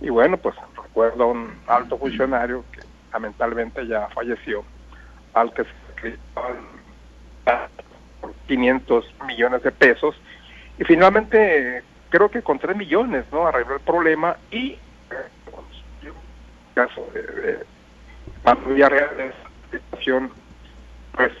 Y 0.00 0.08
bueno, 0.10 0.36
pues 0.36 0.54
recuerdo 0.76 1.24
a 1.24 1.26
un 1.26 1.58
alto 1.66 1.98
funcionario 1.98 2.64
que 2.70 2.80
lamentablemente 3.12 3.84
ya 3.88 4.06
falleció, 4.08 4.62
al 5.34 5.52
que 5.52 5.64
se 5.64 6.16
por 8.20 8.34
500 8.46 9.14
millones 9.26 9.62
de 9.64 9.72
pesos. 9.72 10.14
Y 10.78 10.84
finalmente 10.84 11.82
creo 12.08 12.30
que 12.30 12.42
con 12.42 12.58
3 12.58 12.76
millones, 12.76 13.24
¿no? 13.32 13.46
Arregló 13.46 13.74
el 13.74 13.80
problema 13.80 14.36
y 14.50 14.72
eh, 14.72 14.78
caso 16.74 17.06
de, 17.12 17.64
Villarreal 18.66 19.34
situación 19.70 20.30
pues 21.12 21.32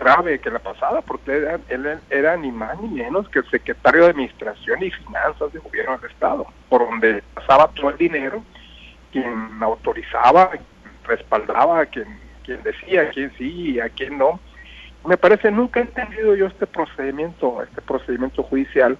grave 0.00 0.38
que 0.38 0.50
la 0.50 0.58
pasada, 0.58 1.02
porque 1.02 1.58
él 1.68 2.00
era 2.08 2.36
ni 2.38 2.50
más 2.50 2.80
ni 2.80 2.88
menos 2.88 3.28
que 3.28 3.40
el 3.40 3.50
secretario 3.50 4.04
de 4.04 4.10
Administración 4.10 4.82
y 4.82 4.90
Finanzas 4.90 5.52
del 5.52 5.60
gobierno 5.60 5.98
del 5.98 6.10
Estado, 6.10 6.46
por 6.70 6.88
donde 6.88 7.22
pasaba 7.34 7.68
todo 7.68 7.90
el 7.90 7.98
dinero, 7.98 8.42
quien 9.12 9.62
autorizaba, 9.62 10.52
respaldaba, 11.04 11.84
quien, 11.84 12.18
quien 12.44 12.62
decía 12.62 13.02
a 13.02 13.10
quién 13.10 13.30
sí 13.36 13.72
y 13.72 13.80
a 13.80 13.90
quién 13.90 14.16
no. 14.16 14.40
Me 15.04 15.18
parece, 15.18 15.50
nunca 15.50 15.80
he 15.80 15.82
entendido 15.82 16.34
yo 16.34 16.46
este 16.46 16.66
procedimiento, 16.66 17.62
este 17.62 17.82
procedimiento 17.82 18.42
judicial, 18.42 18.96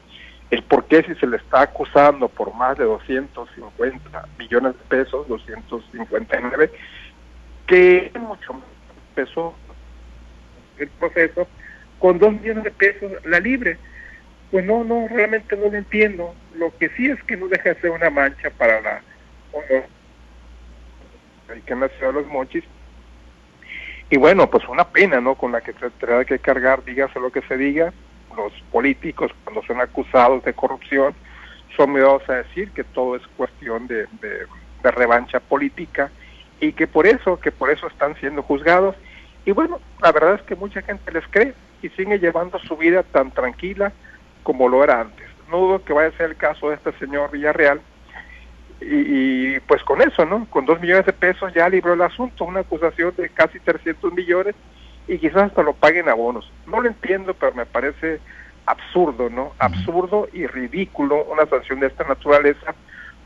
el 0.51 0.63
por 0.65 0.85
qué 0.87 1.03
si 1.03 1.15
se 1.15 1.27
le 1.27 1.37
está 1.37 1.63
acusando 1.63 2.29
por 2.29 2.53
más 2.55 2.77
de 2.77 2.85
250 2.85 4.29
millones 4.39 4.73
de 4.77 4.85
pesos, 4.85 5.29
259, 5.29 6.73
que 7.67 8.11
mucho 8.19 8.55
más 8.55 8.65
peso 9.15 9.55
el 10.79 10.89
proceso, 10.89 11.47
con 11.99 12.19
2 12.19 12.33
millones 12.41 12.65
de 12.65 12.71
pesos 12.73 13.13
la 13.25 13.39
libre. 13.39 13.79
Pues 14.51 14.65
no, 14.65 14.83
no, 14.83 15.07
realmente 15.09 15.57
no 15.57 15.69
lo 15.69 15.77
entiendo. 15.77 16.35
Lo 16.57 16.77
que 16.77 16.89
sí 16.91 17.09
es 17.09 17.23
que 17.25 17.37
no 17.37 17.47
deja 17.47 17.75
de 17.75 17.81
ser 17.81 17.91
una 17.91 18.11
mancha 18.11 18.51
para 18.51 18.81
la 18.81 19.03
que 21.65 21.75
nació 21.75 22.09
de 22.09 22.13
los 22.15 22.27
mochis. 22.27 22.65
Y 24.09 24.17
bueno, 24.17 24.51
pues 24.51 24.67
una 24.69 24.89
pena, 24.89 25.21
¿no? 25.21 25.37
Con 25.37 25.53
la 25.53 25.61
que 25.61 25.73
se 25.75 25.91
tendrá 25.91 26.25
que 26.25 26.41
cargar, 26.41 26.85
dígase 26.85 27.21
lo 27.21 27.31
que 27.31 27.43
se 27.43 27.57
diga, 27.57 27.93
los 28.37 28.53
políticos 28.73 29.33
cuando 29.45 29.63
son 29.63 29.81
acusados 29.81 30.45
de 30.45 30.53
corrupción 30.55 31.15
son 31.77 31.93
miedosos 31.93 32.29
a 32.29 32.35
decir 32.37 32.71
que 32.73 32.85
todo 32.85 33.17
es 33.17 33.23
cuestión 33.37 33.87
de, 33.87 34.07
de, 34.21 34.91
revancha 34.91 35.41
política 35.41 36.11
y 36.61 36.73
que 36.73 36.87
por 36.87 37.07
eso 37.07 37.39
que 37.39 37.53
por 37.53 37.71
eso 37.71 37.87
están 37.87 38.17
siendo 38.17 38.43
juzgados 38.43 38.97
Y 39.45 39.53
bueno, 39.53 39.81
la 40.03 40.13
verdad 40.13 40.35
es 40.35 40.43
que 40.43 40.57
mucha 40.57 40.83
gente 40.83 41.13
les 41.13 41.27
cree 41.29 41.55
y 41.83 41.89
sigue 41.91 42.19
llevando 42.19 42.59
su 42.59 42.77
vida 42.77 43.03
tan 43.03 43.31
tranquila 43.31 43.93
como 44.43 44.69
lo 44.69 44.83
era 44.85 45.01
antes. 45.01 45.27
No 45.51 45.59
dudo 45.59 45.85
que 45.85 45.93
vaya 45.93 46.09
a 46.09 46.17
ser 46.17 46.31
el 46.31 46.37
caso 46.37 46.69
de 46.69 46.77
este 46.77 46.93
señor 46.93 47.31
Villarreal. 47.31 47.81
Y, 48.81 49.55
y, 49.55 49.61
pues 49.61 49.83
con 49.83 50.01
eso, 50.01 50.25
¿no? 50.25 50.47
Con 50.47 50.65
dos 50.65 50.81
millones 50.81 51.07
de 51.07 51.13
pesos 51.13 51.53
ya 51.55 51.69
libró 51.69 51.93
el 51.93 52.03
asunto, 52.03 52.45
una 52.45 52.61
acusación 52.61 53.15
de 53.17 53.29
casi 53.29 53.61
300 53.61 54.13
millones 54.13 54.55
y 55.11 55.19
quizás 55.19 55.43
hasta 55.43 55.65
lo 55.65 55.73
paguen 55.73 56.09
a 56.09 56.15
bonos. 56.15 56.49
No 56.69 56.81
lo 56.81 56.89
entiendo, 56.89 57.35
pero 57.35 57.53
me 57.53 57.67
parece 57.67 58.21
absurdo, 58.65 59.29
¿no? 59.29 59.53
Absurdo 59.59 60.29
y 60.33 60.47
ridículo 60.47 61.25
una 61.25 61.47
sanción 61.47 61.81
de 61.81 61.89
esta 61.89 62.05
naturaleza 62.05 62.77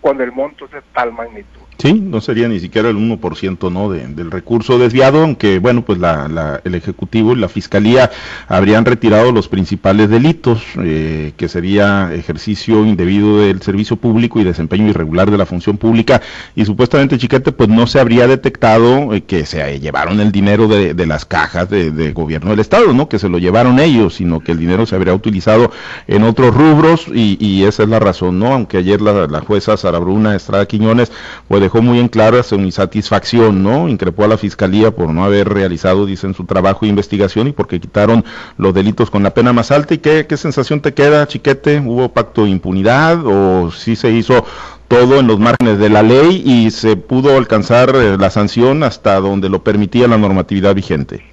cuando 0.01 0.25
el 0.25 0.33
monto 0.33 0.65
es 0.65 0.71
de 0.71 0.81
tal 0.95 1.13
magnitud. 1.13 1.61
Sí, 1.77 1.93
no 1.93 2.21
sería 2.21 2.49
ni 2.49 2.61
siquiera 2.61 2.89
el 2.89 2.97
1% 2.97 3.71
¿no? 3.71 3.91
De, 3.91 4.07
del 4.07 4.31
recurso 4.31 4.79
desviado, 4.79 5.23
aunque 5.23 5.59
bueno, 5.59 5.85
pues 5.85 5.99
la, 5.99 6.29
la, 6.29 6.61
el 6.65 6.75
Ejecutivo 6.77 7.33
y 7.33 7.37
la 7.37 7.49
Fiscalía 7.49 8.11
habrían 8.47 8.85
retirado 8.85 9.33
los 9.33 9.49
principales 9.49 10.09
delitos, 10.09 10.63
eh, 10.79 11.33
que 11.37 11.49
sería 11.49 12.15
ejercicio 12.15 12.87
indebido 12.87 13.41
del 13.41 13.61
servicio 13.61 13.97
público 13.97 14.39
y 14.41 14.45
desempeño 14.45 14.89
irregular 14.89 15.31
de 15.31 15.37
la 15.37 15.47
función 15.47 15.77
pública, 15.77 16.23
y 16.55 16.65
supuestamente 16.65 17.19
Chiquete 17.19 17.51
pues 17.53 17.69
no 17.69 17.87
se 17.89 17.99
habría 17.99 18.29
detectado 18.29 19.13
eh, 19.13 19.23
que 19.25 19.45
se 19.45 19.81
llevaron 19.81 20.21
el 20.21 20.31
dinero 20.31 20.69
de, 20.69 20.95
de 20.95 21.07
las 21.07 21.25
cajas 21.25 21.69
de, 21.69 21.91
de, 21.91 22.13
gobierno 22.13 22.51
del 22.51 22.61
Estado, 22.61 22.93
¿no? 22.93 23.09
que 23.09 23.19
se 23.19 23.29
lo 23.29 23.39
llevaron 23.39 23.81
ellos, 23.81 24.15
sino 24.15 24.41
que 24.41 24.53
el 24.53 24.59
dinero 24.59 24.87
se 24.87 24.95
habría 24.95 25.13
utilizado 25.13 25.73
en 26.07 26.23
otros 26.23 26.55
rubros, 26.55 27.07
y, 27.13 27.37
y 27.45 27.65
esa 27.65 27.83
es 27.83 27.89
la 27.89 27.99
razón, 27.99 28.39
¿no? 28.39 28.55
Aunque 28.55 28.79
ayer 28.79 29.03
la, 29.03 29.27
la 29.27 29.41
jueza 29.41 29.77
Sara 29.77 29.99
Bruna 29.99 30.37
Estrada 30.37 30.67
Quiñones 30.67 31.11
pues 31.49 31.64
dejó 31.65 31.83
muy 31.83 31.99
en 31.99 32.09
clara 32.09 32.43
su 32.43 32.55
insatisfacción, 32.57 33.63
¿no? 33.63 33.89
Increpó 33.89 34.25
a 34.25 34.29
la 34.29 34.39
fiscalía 34.39 34.91
por 34.91 35.11
no 35.11 35.25
haber 35.25 35.49
realizado, 35.49 36.07
dicen, 36.07 36.35
su 36.35 36.45
trabajo 36.45 36.81
de 36.83 36.91
investigación 36.91 37.49
y 37.49 37.53
porque 37.53 37.81
quitaron 37.81 38.25
los 38.59 38.73
delitos 38.73 39.11
con 39.11 39.23
la 39.23 39.35
pena 39.35 39.53
más 39.53 39.71
alta. 39.71 39.95
¿Y 39.95 39.99
qué, 39.99 40.27
qué 40.27 40.37
sensación 40.37 40.81
te 40.81 40.95
queda, 40.95 41.27
Chiquete? 41.27 41.81
¿Hubo 41.81 42.11
pacto 42.11 42.45
de 42.45 42.51
impunidad 42.51 43.25
o 43.25 43.71
sí 43.71 43.97
se 43.97 44.11
hizo 44.11 44.45
todo 44.89 45.19
en 45.21 45.27
los 45.27 45.41
márgenes 45.41 45.79
de 45.79 45.89
la 45.89 46.03
ley 46.03 46.43
y 46.45 46.71
se 46.71 46.97
pudo 46.97 47.37
alcanzar 47.37 47.91
eh, 47.95 48.17
la 48.19 48.31
sanción 48.31 48.83
hasta 48.83 49.19
donde 49.21 49.49
lo 49.49 49.65
permitía 49.65 50.07
la 50.07 50.19
normatividad 50.19 50.75
vigente? 50.75 51.25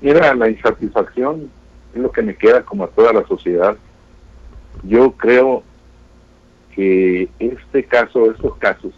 Mira, 0.00 0.34
la 0.34 0.48
insatisfacción 0.48 1.50
es 1.94 2.00
lo 2.00 2.10
que 2.10 2.22
me 2.22 2.34
queda 2.34 2.62
como 2.62 2.84
a 2.84 2.88
toda 2.88 3.12
la 3.12 3.26
sociedad. 3.26 3.76
Yo 4.82 5.12
creo 5.12 5.62
que 6.74 7.28
este 7.38 7.84
caso, 7.84 8.30
estos 8.30 8.56
casos, 8.56 8.92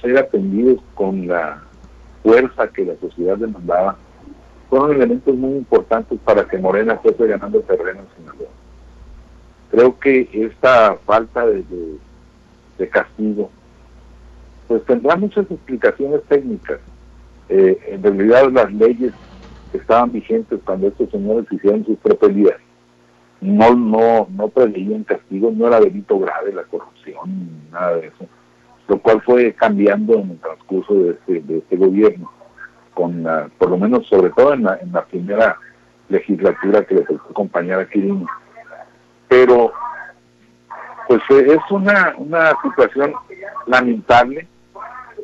ser 0.00 0.18
atendidos 0.18 0.80
con 0.94 1.26
la 1.26 1.62
fuerza 2.22 2.68
que 2.68 2.84
la 2.84 2.96
sociedad 2.96 3.36
demandaba, 3.36 3.96
fueron 4.68 4.94
elementos 4.94 5.34
muy 5.34 5.56
importantes 5.56 6.18
para 6.24 6.44
que 6.44 6.58
Morena 6.58 6.98
fuese 6.98 7.26
ganando 7.26 7.60
terreno 7.60 8.00
en 8.00 8.16
Sinaloa. 8.16 8.50
Creo 9.70 9.98
que 9.98 10.28
esta 10.32 10.96
falta 11.06 11.46
de, 11.46 11.98
castigo, 12.90 13.50
pues 14.66 14.84
tendrá 14.84 15.16
muchas 15.16 15.50
explicaciones 15.50 16.22
técnicas. 16.28 16.80
Eh, 17.48 17.78
en 17.86 18.02
realidad 18.02 18.50
las 18.52 18.72
leyes 18.72 19.12
que 19.72 19.78
estaban 19.78 20.12
vigentes 20.12 20.60
cuando 20.64 20.88
estos 20.88 21.10
señores 21.10 21.46
hicieron 21.50 21.84
sus 21.84 21.98
tropelías 22.00 22.56
no, 23.40 23.74
no, 23.74 24.26
no 24.30 24.48
preveían 24.48 25.04
castigo, 25.04 25.52
no 25.54 25.68
era 25.68 25.80
delito 25.80 26.18
grave 26.18 26.52
la 26.52 26.64
corrupción, 26.64 27.70
nada 27.70 27.96
de 27.96 28.08
eso 28.08 28.26
lo 28.88 28.98
cual 28.98 29.20
fue 29.22 29.52
cambiando 29.52 30.14
en 30.14 30.30
el 30.30 30.38
transcurso 30.38 30.94
de 30.94 31.10
este, 31.10 31.40
de 31.40 31.58
este 31.58 31.76
gobierno, 31.76 32.32
con 32.94 33.22
la, 33.22 33.48
por 33.58 33.70
lo 33.70 33.76
menos 33.76 34.06
sobre 34.08 34.30
todo 34.30 34.54
en 34.54 34.64
la, 34.64 35.04
primera 35.08 35.58
legislatura 36.08 36.84
que 36.84 36.94
le 36.96 37.02
tocó 37.02 37.30
acompañar 37.30 37.80
a. 37.80 37.86
Pero 39.28 39.72
pues 41.06 41.20
eh, 41.30 41.54
es 41.54 41.70
una, 41.70 42.14
una 42.16 42.52
situación 42.62 43.12
lamentable. 43.66 44.48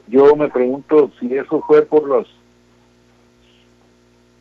Yo 0.08 0.36
me 0.36 0.48
pregunto 0.48 1.10
si 1.18 1.34
eso 1.34 1.62
fue 1.66 1.82
por 1.82 2.06
los 2.06 2.28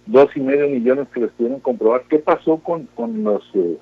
dos 0.05 0.35
y 0.35 0.41
medio 0.41 0.67
millones 0.67 1.07
que 1.13 1.21
les 1.21 1.31
pudieron 1.31 1.61
comprobar. 1.61 2.03
¿Qué 2.09 2.19
pasó 2.19 2.57
con, 2.57 2.87
con 2.93 3.23
los 3.23 3.41
eh, 3.53 3.77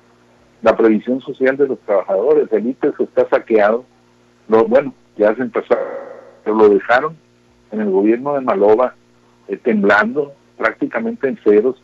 la 0.62 0.76
previsión 0.76 1.20
social 1.20 1.56
de 1.56 1.66
los 1.66 1.80
trabajadores? 1.80 2.46
El 2.52 2.68
IPES 2.68 2.94
está 3.00 3.28
saqueado. 3.28 3.84
Lo, 4.48 4.64
bueno, 4.66 4.94
ya 5.16 5.34
se 5.34 5.42
empezó, 5.42 5.76
lo 6.46 6.68
dejaron 6.68 7.16
en 7.70 7.80
el 7.80 7.90
gobierno 7.90 8.34
de 8.34 8.40
Maloba 8.40 8.94
eh, 9.48 9.56
temblando 9.56 10.32
prácticamente 10.56 11.28
en 11.28 11.38
ceros, 11.38 11.82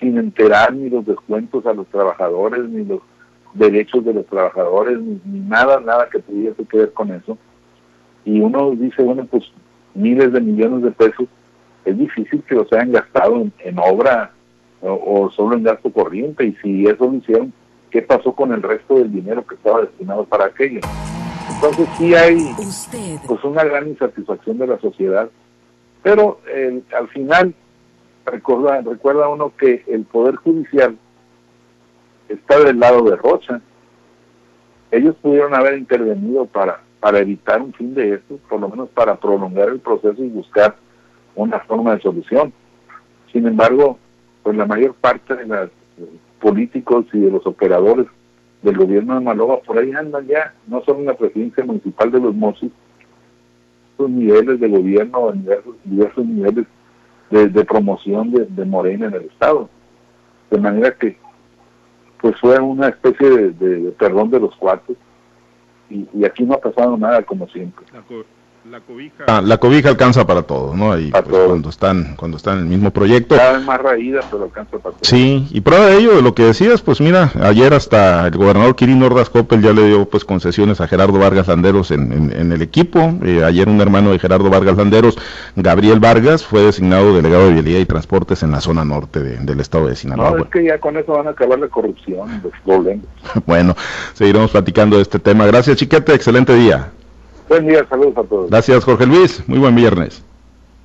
sin 0.00 0.18
enterar 0.18 0.72
ni 0.74 0.88
los 0.88 1.04
descuentos 1.06 1.66
a 1.66 1.72
los 1.72 1.86
trabajadores, 1.88 2.64
ni 2.68 2.84
los 2.84 3.00
derechos 3.54 4.04
de 4.04 4.14
los 4.14 4.26
trabajadores, 4.26 4.98
ni, 5.00 5.20
ni 5.24 5.40
nada, 5.40 5.80
nada 5.80 6.08
que 6.10 6.20
tuviese 6.20 6.64
que 6.64 6.78
ver 6.78 6.92
con 6.92 7.12
eso. 7.12 7.38
Y 8.24 8.40
uno 8.40 8.72
dice, 8.72 9.02
bueno, 9.02 9.26
pues 9.30 9.44
miles 9.94 10.32
de 10.32 10.40
millones 10.40 10.82
de 10.82 10.90
pesos, 10.90 11.26
es 11.84 11.96
difícil 11.96 12.42
que 12.42 12.56
los 12.56 12.72
hayan 12.72 12.92
gastado 12.92 13.36
en, 13.36 13.52
en 13.60 13.78
obra 13.78 14.32
o, 14.80 14.92
o, 14.92 15.30
solo 15.30 15.56
en 15.56 15.62
gasto 15.62 15.90
corriente. 15.90 16.44
Y 16.44 16.52
si 16.62 16.86
eso 16.86 17.06
lo 17.06 17.14
hicieron, 17.14 17.52
¿qué 17.90 18.02
pasó 18.02 18.32
con 18.32 18.52
el 18.52 18.62
resto 18.62 18.96
del 18.96 19.12
dinero 19.12 19.46
que 19.46 19.54
estaba 19.54 19.82
destinado 19.82 20.24
para 20.24 20.46
aquello? 20.46 20.80
Entonces 21.56 21.88
sí 21.96 22.14
hay 22.14 22.54
pues 23.26 23.42
una 23.42 23.64
gran 23.64 23.88
insatisfacción 23.88 24.58
de 24.58 24.66
la 24.66 24.78
sociedad, 24.78 25.30
pero 26.02 26.38
eh, 26.48 26.82
al 26.94 27.08
final 27.08 27.54
recuerda, 28.26 28.82
recuerda 28.82 29.28
uno 29.28 29.52
que 29.56 29.82
el 29.86 30.04
Poder 30.04 30.36
Judicial 30.36 30.98
está 32.28 32.60
del 32.60 32.78
lado 32.78 33.02
de 33.04 33.16
Rocha. 33.16 33.62
Ellos 34.90 35.16
pudieron 35.22 35.54
haber 35.54 35.78
intervenido 35.78 36.44
para, 36.44 36.80
para 37.00 37.20
evitar 37.20 37.62
un 37.62 37.72
fin 37.72 37.94
de 37.94 38.14
esto, 38.14 38.38
por 38.50 38.60
lo 38.60 38.68
menos 38.68 38.90
para 38.90 39.16
prolongar 39.16 39.70
el 39.70 39.80
proceso 39.80 40.22
y 40.22 40.28
buscar 40.28 40.76
una 41.34 41.60
forma 41.60 41.94
de 41.94 42.02
solución. 42.02 42.52
Sin 43.32 43.46
embargo, 43.46 43.98
pues 44.42 44.56
la 44.58 44.66
mayor 44.66 44.94
parte 44.94 45.34
de 45.34 45.46
los 45.46 45.70
políticos 46.38 47.06
y 47.14 47.20
de 47.20 47.30
los 47.30 47.46
operadores 47.46 48.06
del 48.66 48.76
gobierno 48.76 49.14
de 49.14 49.20
Maloba, 49.20 49.60
por 49.60 49.78
ahí 49.78 49.92
andan 49.92 50.26
ya, 50.26 50.52
no 50.66 50.82
solo 50.82 50.98
en 50.98 51.06
la 51.06 51.14
presidencia 51.14 51.64
municipal 51.64 52.10
de 52.10 52.18
los 52.18 52.34
Mossos, 52.34 52.70
los 53.96 54.10
niveles 54.10 54.58
de 54.58 54.68
gobierno, 54.68 55.30
diversos, 55.30 55.76
diversos 55.84 56.26
niveles 56.26 56.66
de, 57.30 57.64
promoción 57.64 58.32
de, 58.32 58.64
Morena 58.64 59.06
en 59.06 59.14
el 59.14 59.22
Estado. 59.22 59.70
De 60.50 60.58
manera 60.58 60.90
que, 60.96 61.16
pues 62.20 62.34
fue 62.40 62.58
una 62.58 62.88
especie 62.88 63.52
de, 63.52 63.92
perdón 63.92 64.30
de 64.30 64.40
los 64.40 64.56
cuartos, 64.56 64.96
y, 65.88 66.24
aquí 66.24 66.42
no 66.42 66.54
ha 66.54 66.60
pasado 66.60 66.96
nada 66.96 67.22
como 67.22 67.46
siempre 67.48 67.86
la 68.70 68.80
cobija, 68.80 69.24
ah, 69.28 69.40
la 69.40 69.58
cobija 69.58 69.88
alcanza 69.88 70.26
para 70.26 70.42
todos, 70.42 70.74
¿no? 70.74 70.92
Ahí, 70.92 71.10
pues, 71.10 71.24
cuando 71.46 71.68
están 71.68 72.16
cuando 72.16 72.36
están 72.36 72.58
en 72.58 72.64
el 72.64 72.68
mismo 72.68 72.90
proyecto. 72.90 73.36
Cada 73.36 73.52
vez 73.52 73.64
más 73.64 73.80
raída, 73.80 74.20
pero 74.30 74.44
alcanza 74.44 74.78
para 74.78 74.94
todos. 74.94 75.08
Sí, 75.08 75.46
y 75.50 75.60
prueba 75.60 75.86
de 75.86 75.98
ello, 75.98 76.16
de 76.16 76.22
lo 76.22 76.34
que 76.34 76.44
decías, 76.44 76.82
pues 76.82 77.00
mira, 77.00 77.30
ayer 77.42 77.74
hasta 77.74 78.26
el 78.26 78.36
gobernador 78.36 78.74
Quirino 78.76 79.06
Ordaz 79.06 79.30
Coppel 79.30 79.62
ya 79.62 79.72
le 79.72 79.86
dio 79.86 80.08
pues 80.08 80.24
concesiones 80.24 80.80
a 80.80 80.88
Gerardo 80.88 81.18
Vargas 81.18 81.48
Landeros 81.48 81.90
en, 81.90 82.12
en, 82.12 82.32
en 82.32 82.52
el 82.52 82.62
equipo. 82.62 83.14
Eh, 83.22 83.42
ayer 83.44 83.68
un 83.68 83.80
hermano 83.80 84.10
de 84.12 84.18
Gerardo 84.18 84.50
Vargas 84.50 84.76
Landeros, 84.76 85.18
Gabriel 85.54 86.00
Vargas, 86.00 86.44
fue 86.44 86.62
designado 86.62 87.14
delegado 87.14 87.46
de 87.46 87.54
Vialidad 87.54 87.80
y 87.80 87.86
Transportes 87.86 88.42
en 88.42 88.50
la 88.50 88.60
zona 88.60 88.84
norte 88.84 89.20
de, 89.20 89.36
del 89.38 89.60
estado 89.60 89.86
de 89.86 89.96
Sinaloa. 89.96 90.32
No, 90.32 90.38
es 90.38 90.50
que 90.50 90.64
ya 90.64 90.78
con 90.78 90.96
eso 90.96 91.12
van 91.12 91.28
a 91.28 91.30
acabar 91.30 91.58
la 91.58 91.68
corrupción, 91.68 92.42
los 92.42 92.52
problemas. 92.64 93.06
bueno, 93.46 93.76
seguiremos 94.14 94.50
platicando 94.50 94.96
de 94.96 95.02
este 95.02 95.18
tema. 95.18 95.46
Gracias, 95.46 95.76
Chiquete, 95.76 96.14
excelente 96.14 96.54
día. 96.54 96.90
Buen 97.48 97.66
día, 97.66 97.86
saludos 97.88 98.16
a 98.16 98.22
todos. 98.24 98.50
Gracias, 98.50 98.84
Jorge 98.84 99.06
Luis. 99.06 99.42
Muy 99.46 99.58
buen 99.58 99.74
viernes. 99.74 100.22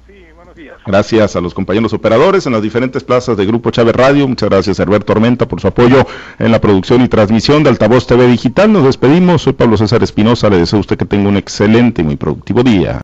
Sí, 0.08 0.14
buenos 0.36 0.56
días. 0.56 0.78
Gracias 0.86 1.36
a 1.36 1.42
los 1.42 1.54
compañeros 1.54 1.94
operadores 1.94 2.46
en 2.46 2.54
las 2.54 2.62
diferentes 2.62 3.04
plazas 3.04 3.36
de 3.38 3.46
Grupo 3.46 3.72
Chávez 3.72 3.96
Radio. 3.96 4.28
Muchas 4.28 4.50
gracias 4.50 4.80
a 4.80 4.84
Herbert 4.84 5.06
Tormenta 5.06 5.48
por 5.48 5.60
su 5.60 5.68
apoyo 5.68 6.06
en 6.38 6.52
la 6.52 6.60
producción 6.62 7.02
y 7.02 7.08
transmisión 7.08 7.64
de 7.64 7.70
Altavoz 7.70 8.06
TV 8.06 8.28
Digital. 8.28 8.72
Nos 8.72 8.84
despedimos. 8.84 9.44
Soy 9.44 9.54
Pablo 9.54 9.78
César 9.78 10.04
Espinosa. 10.04 10.50
Le 10.50 10.58
deseo 10.58 10.78
a 10.78 10.82
usted 10.82 10.98
que 10.98 11.06
tenga 11.06 11.30
un 11.30 11.38
excelente 11.38 12.02
y 12.02 12.06
muy 12.06 12.16
productivo 12.16 12.62
día. 12.64 13.00